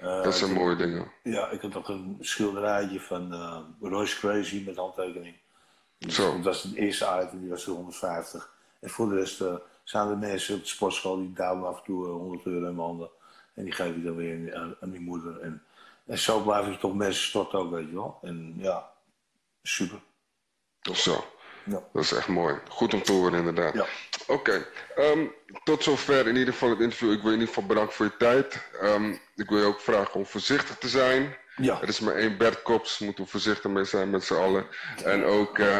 Dat 0.00 0.34
zijn 0.34 0.52
mooie 0.52 0.76
dingen. 0.76 1.12
Ja, 1.22 1.48
ik 1.50 1.60
had 1.60 1.72
nog 1.72 1.88
een 1.88 2.16
schilderijtje 2.20 3.00
van 3.00 3.32
eh, 3.32 3.60
Royce 3.80 4.18
Crazy 4.18 4.62
met 4.66 4.76
handtekening. 4.76 5.36
Dus 5.98 6.14
Zo. 6.14 6.32
Dat 6.32 6.44
was 6.44 6.62
het 6.62 6.74
eerste 6.74 7.22
item, 7.24 7.40
die 7.40 7.48
was 7.50 7.64
voor 7.64 7.74
150. 7.74 8.54
En 8.86 8.92
voor 8.92 9.08
de 9.08 9.14
rest 9.14 9.40
eh, 9.40 9.54
zijn 9.84 10.08
er 10.08 10.18
mensen 10.18 10.54
op 10.54 10.60
de 10.60 10.68
sportschool 10.68 11.16
die 11.16 11.32
duwen 11.32 11.66
af 11.66 11.76
en 11.76 11.84
toe 11.84 12.06
eh, 12.06 12.12
100 12.12 12.46
euro 12.46 12.56
in 12.56 12.62
mijn 12.62 12.86
handen. 12.86 13.10
En 13.54 13.64
die 13.64 13.72
geef 13.72 13.94
je 13.94 14.02
dan 14.02 14.16
weer 14.16 14.54
aan, 14.54 14.76
aan 14.80 14.90
die 14.90 15.00
moeder. 15.00 15.40
En, 15.40 15.62
en 16.06 16.18
zo 16.18 16.40
blijven 16.40 16.72
er 16.72 16.78
toch 16.78 16.94
mensen 16.94 17.22
storten 17.24 17.58
ook, 17.58 17.70
weet 17.70 17.88
je 17.88 17.94
wel. 17.94 18.18
En 18.22 18.54
ja, 18.56 18.90
super. 19.62 19.98
Zo. 20.92 21.24
Ja. 21.64 21.82
Dat 21.92 22.02
is 22.02 22.12
echt 22.12 22.28
mooi. 22.28 22.58
Goed 22.68 22.94
om 22.94 23.02
te 23.02 23.12
horen, 23.12 23.38
inderdaad. 23.38 23.74
Ja. 23.74 23.86
Oké, 24.26 24.66
ehm, 24.94 25.26
tot 25.64 25.82
zover 25.82 26.26
in 26.26 26.36
ieder 26.36 26.52
geval 26.52 26.70
het 26.70 26.80
interview. 26.80 27.12
Ik 27.12 27.20
wil 27.22 27.30
je 27.30 27.36
in 27.36 27.40
ieder 27.40 27.54
geval 27.54 27.68
bedanken 27.68 27.94
voor 27.94 28.06
je 28.06 28.16
tijd. 28.16 28.68
Ehm, 28.80 29.16
ik 29.34 29.48
wil 29.48 29.58
je 29.58 29.64
ook 29.64 29.80
vragen 29.80 30.14
om 30.14 30.26
voorzichtig 30.26 30.78
te 30.78 30.88
zijn. 30.88 31.36
Ja. 31.56 31.80
Er 31.82 31.88
is 31.88 32.00
maar 32.00 32.14
één 32.14 32.38
Bert 32.38 32.62
Kops, 32.62 32.98
moeten 32.98 33.24
we 33.24 33.30
voorzichtig 33.30 33.70
mee 33.70 33.84
zijn 33.84 34.10
met 34.10 34.24
z'n 34.24 34.34
allen. 34.34 34.66
En 35.04 35.24
ook 35.24 35.58
eh, 35.58 35.76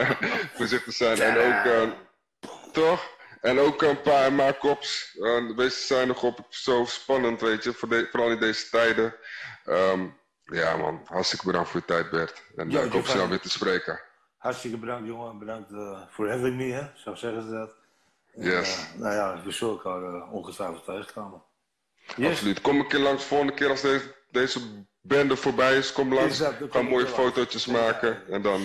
voorzichtig 0.58 0.94
zijn. 0.94 1.20
En 1.20 1.36
ook, 1.36 1.64
eh, 1.64 1.92
toch? 2.74 3.12
En 3.40 3.58
ook 3.58 3.82
een 3.82 4.00
paar 4.00 4.32
maar 4.32 4.54
Kops. 4.54 5.14
Uh, 5.18 5.56
wees 5.56 5.86
zijn 5.86 6.08
nog 6.08 6.22
op 6.22 6.46
zo 6.48 6.84
spannend, 6.84 7.40
weet 7.40 7.64
je. 7.64 7.72
Voor 7.72 7.88
de- 7.88 8.08
vooral 8.10 8.30
in 8.30 8.40
deze 8.40 8.68
tijden. 8.70 9.14
Ehm, 9.64 10.06
ja 10.44 10.76
man, 10.76 11.00
hartstikke 11.04 11.46
bedankt 11.46 11.68
voor 11.70 11.80
je 11.80 11.86
tijd 11.86 12.10
Bert. 12.10 12.42
En 12.56 12.70
Ja, 12.70 12.78
eh, 12.80 12.86
ik 12.86 12.92
hoop 12.92 13.06
snel 13.06 13.28
weer 13.28 13.40
te 13.40 13.50
spreken. 13.50 14.00
hartstikke 14.38 14.78
bedankt 14.78 15.06
jongen. 15.06 15.38
Bedankt 15.38 15.70
eh, 15.72 16.00
voor 16.10 16.28
having 16.30 16.56
me, 16.56 16.72
hè. 16.72 16.86
Zo 16.96 17.14
zeggen 17.14 17.42
ze 17.42 17.50
dat. 17.50 17.74
En, 18.34 18.42
Yes. 18.50 18.86
nou 18.96 19.14
ja, 19.14 19.42
we 19.44 19.50
zullen 19.52 19.74
elkaar 19.74 20.30
ongetwijfeld 20.30 20.84
tegenkomen. 20.84 21.42
Yes. 22.16 22.30
Absoluut. 22.30 22.60
Kom 22.60 22.78
een 22.78 22.88
keer 22.88 22.98
langs 23.00 23.22
de 23.22 23.28
volgende 23.28 23.54
keer 23.54 23.68
als 23.70 23.80
deze, 23.80 24.14
deze 24.30 24.60
bende 25.00 25.36
voorbij 25.36 25.76
is. 25.76 25.92
Kom 25.92 26.14
langs. 26.14 26.42
Kom 26.70 26.82
ik 26.84 26.88
mooie 26.90 27.06
fotootjes 27.06 27.64
Ja, 27.64 27.72
maken. 27.72 28.26
En 28.30 28.42
dan 28.42 28.60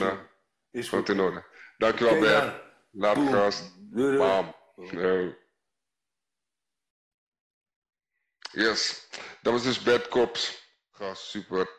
Is 0.71 0.89
goed. 0.89 0.99
het 0.99 1.09
in 1.09 1.19
orde. 1.23 1.43
Dankjewel 1.77 2.13
Oké, 2.13 2.21
Bert. 2.21 2.53
Later 2.91 3.27
gast. 3.33 3.77
Doei. 3.91 4.17
Bam. 4.17 4.53
Yes, 8.51 9.07
dat 9.41 9.53
was 9.53 9.63
dus 9.63 9.83
Bert 9.83 10.07
Kops. 10.07 10.67
Gast, 10.91 11.23
super. 11.23 11.77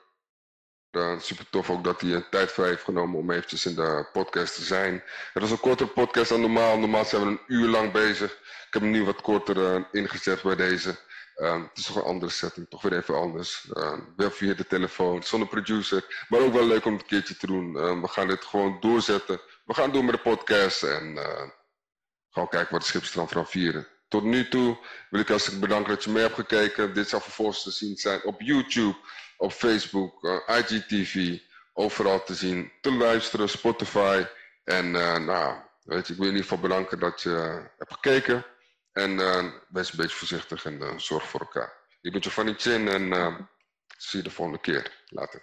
Super 1.18 1.48
tof 1.50 1.70
ook 1.70 1.84
dat 1.84 2.00
hij 2.00 2.12
een 2.12 2.28
tijd 2.30 2.52
vrij 2.52 2.68
heeft 2.68 2.84
genomen 2.84 3.18
om 3.18 3.30
eventjes 3.30 3.66
in 3.66 3.74
de 3.74 4.08
podcast 4.12 4.54
te 4.54 4.62
zijn. 4.62 5.02
Het 5.32 5.42
was 5.42 5.50
een 5.50 5.60
kortere 5.60 5.90
podcast 5.90 6.28
dan 6.28 6.40
normaal. 6.40 6.78
Normaal 6.78 7.04
zijn 7.04 7.22
we 7.22 7.28
een 7.28 7.40
uur 7.46 7.68
lang 7.68 7.92
bezig. 7.92 8.32
Ik 8.32 8.72
heb 8.72 8.82
hem 8.82 8.90
nu 8.90 9.04
wat 9.04 9.20
korter 9.20 9.74
eh, 9.74 9.84
ingezet 9.92 10.42
bij 10.42 10.56
deze. 10.56 10.98
Ehm, 11.34 11.62
het 11.62 11.78
is 11.78 11.84
toch 11.84 11.96
een 11.96 12.02
andere 12.02 12.32
setting, 12.32 12.68
toch 12.68 12.82
weer 12.82 12.96
even 12.96 13.14
anders. 13.14 13.70
Ehm, 13.72 14.00
wel 14.16 14.30
via 14.30 14.54
de 14.54 14.66
telefoon, 14.66 15.22
zonder 15.22 15.48
producer. 15.48 16.24
Maar 16.28 16.40
ook 16.40 16.52
wel 16.52 16.66
leuk 16.66 16.84
om 16.84 16.92
het 16.92 17.02
een 17.02 17.08
keertje 17.08 17.36
te 17.36 17.46
doen. 17.46 17.78
Ehm, 17.78 18.00
we 18.00 18.08
gaan 18.08 18.28
dit 18.28 18.44
gewoon 18.44 18.80
doorzetten. 18.80 19.40
We 19.64 19.74
gaan 19.74 19.92
door 19.92 20.04
met 20.04 20.14
de 20.14 20.20
podcast 20.20 20.82
en 20.82 21.18
gewoon 22.30 22.48
kijken 22.48 22.72
wat 22.72 22.80
de 22.80 22.86
Schippers 22.86 23.12
dan 23.12 23.28
van 23.28 23.46
vieren. 23.46 23.88
Tot 24.08 24.24
nu 24.24 24.48
toe 24.48 24.78
wil 25.10 25.20
ik 25.20 25.28
hartstikke 25.28 25.60
bedanken 25.60 25.94
dat 25.94 26.04
je 26.04 26.10
mee 26.10 26.22
hebt 26.22 26.34
gekeken. 26.34 26.94
Dit 26.94 27.08
zal 27.08 27.20
vervolgens 27.20 27.62
te 27.62 27.70
zien 27.70 27.96
zijn 27.96 28.24
op 28.24 28.40
YouTube, 28.40 28.96
op 29.36 29.52
Facebook, 29.52 30.24
eh, 30.24 30.58
IGTV. 30.58 31.38
Overal 31.72 32.24
te 32.24 32.34
zien, 32.34 32.72
te 32.80 32.92
luisteren, 32.92 33.48
Spotify. 33.48 34.24
En 34.64 34.96
eh, 34.96 35.18
nou, 35.18 35.60
weet 35.82 36.06
je, 36.06 36.12
ik 36.12 36.18
wil 36.18 36.28
je 36.28 36.32
in 36.32 36.38
ieder 36.38 36.42
geval 36.42 36.68
bedanken 36.68 36.98
dat 36.98 37.22
je 37.22 37.36
eh, 37.36 37.64
hebt 37.78 37.92
gekeken. 37.92 38.46
En 38.92 39.16
wees 39.68 39.90
een 39.90 39.96
beetje 39.96 40.16
voorzichtig 40.16 40.64
en 40.64 41.00
zorg 41.00 41.28
voor 41.28 41.40
elkaar. 41.40 41.72
Ik 42.00 42.12
ben 42.12 42.20
je 42.24 42.30
van 42.30 42.48
iets 42.48 42.66
in 42.66 42.88
en 42.88 43.48
zie 43.96 44.18
je 44.18 44.24
de 44.24 44.30
volgende 44.30 44.60
keer. 44.60 45.04
Later. 45.06 45.42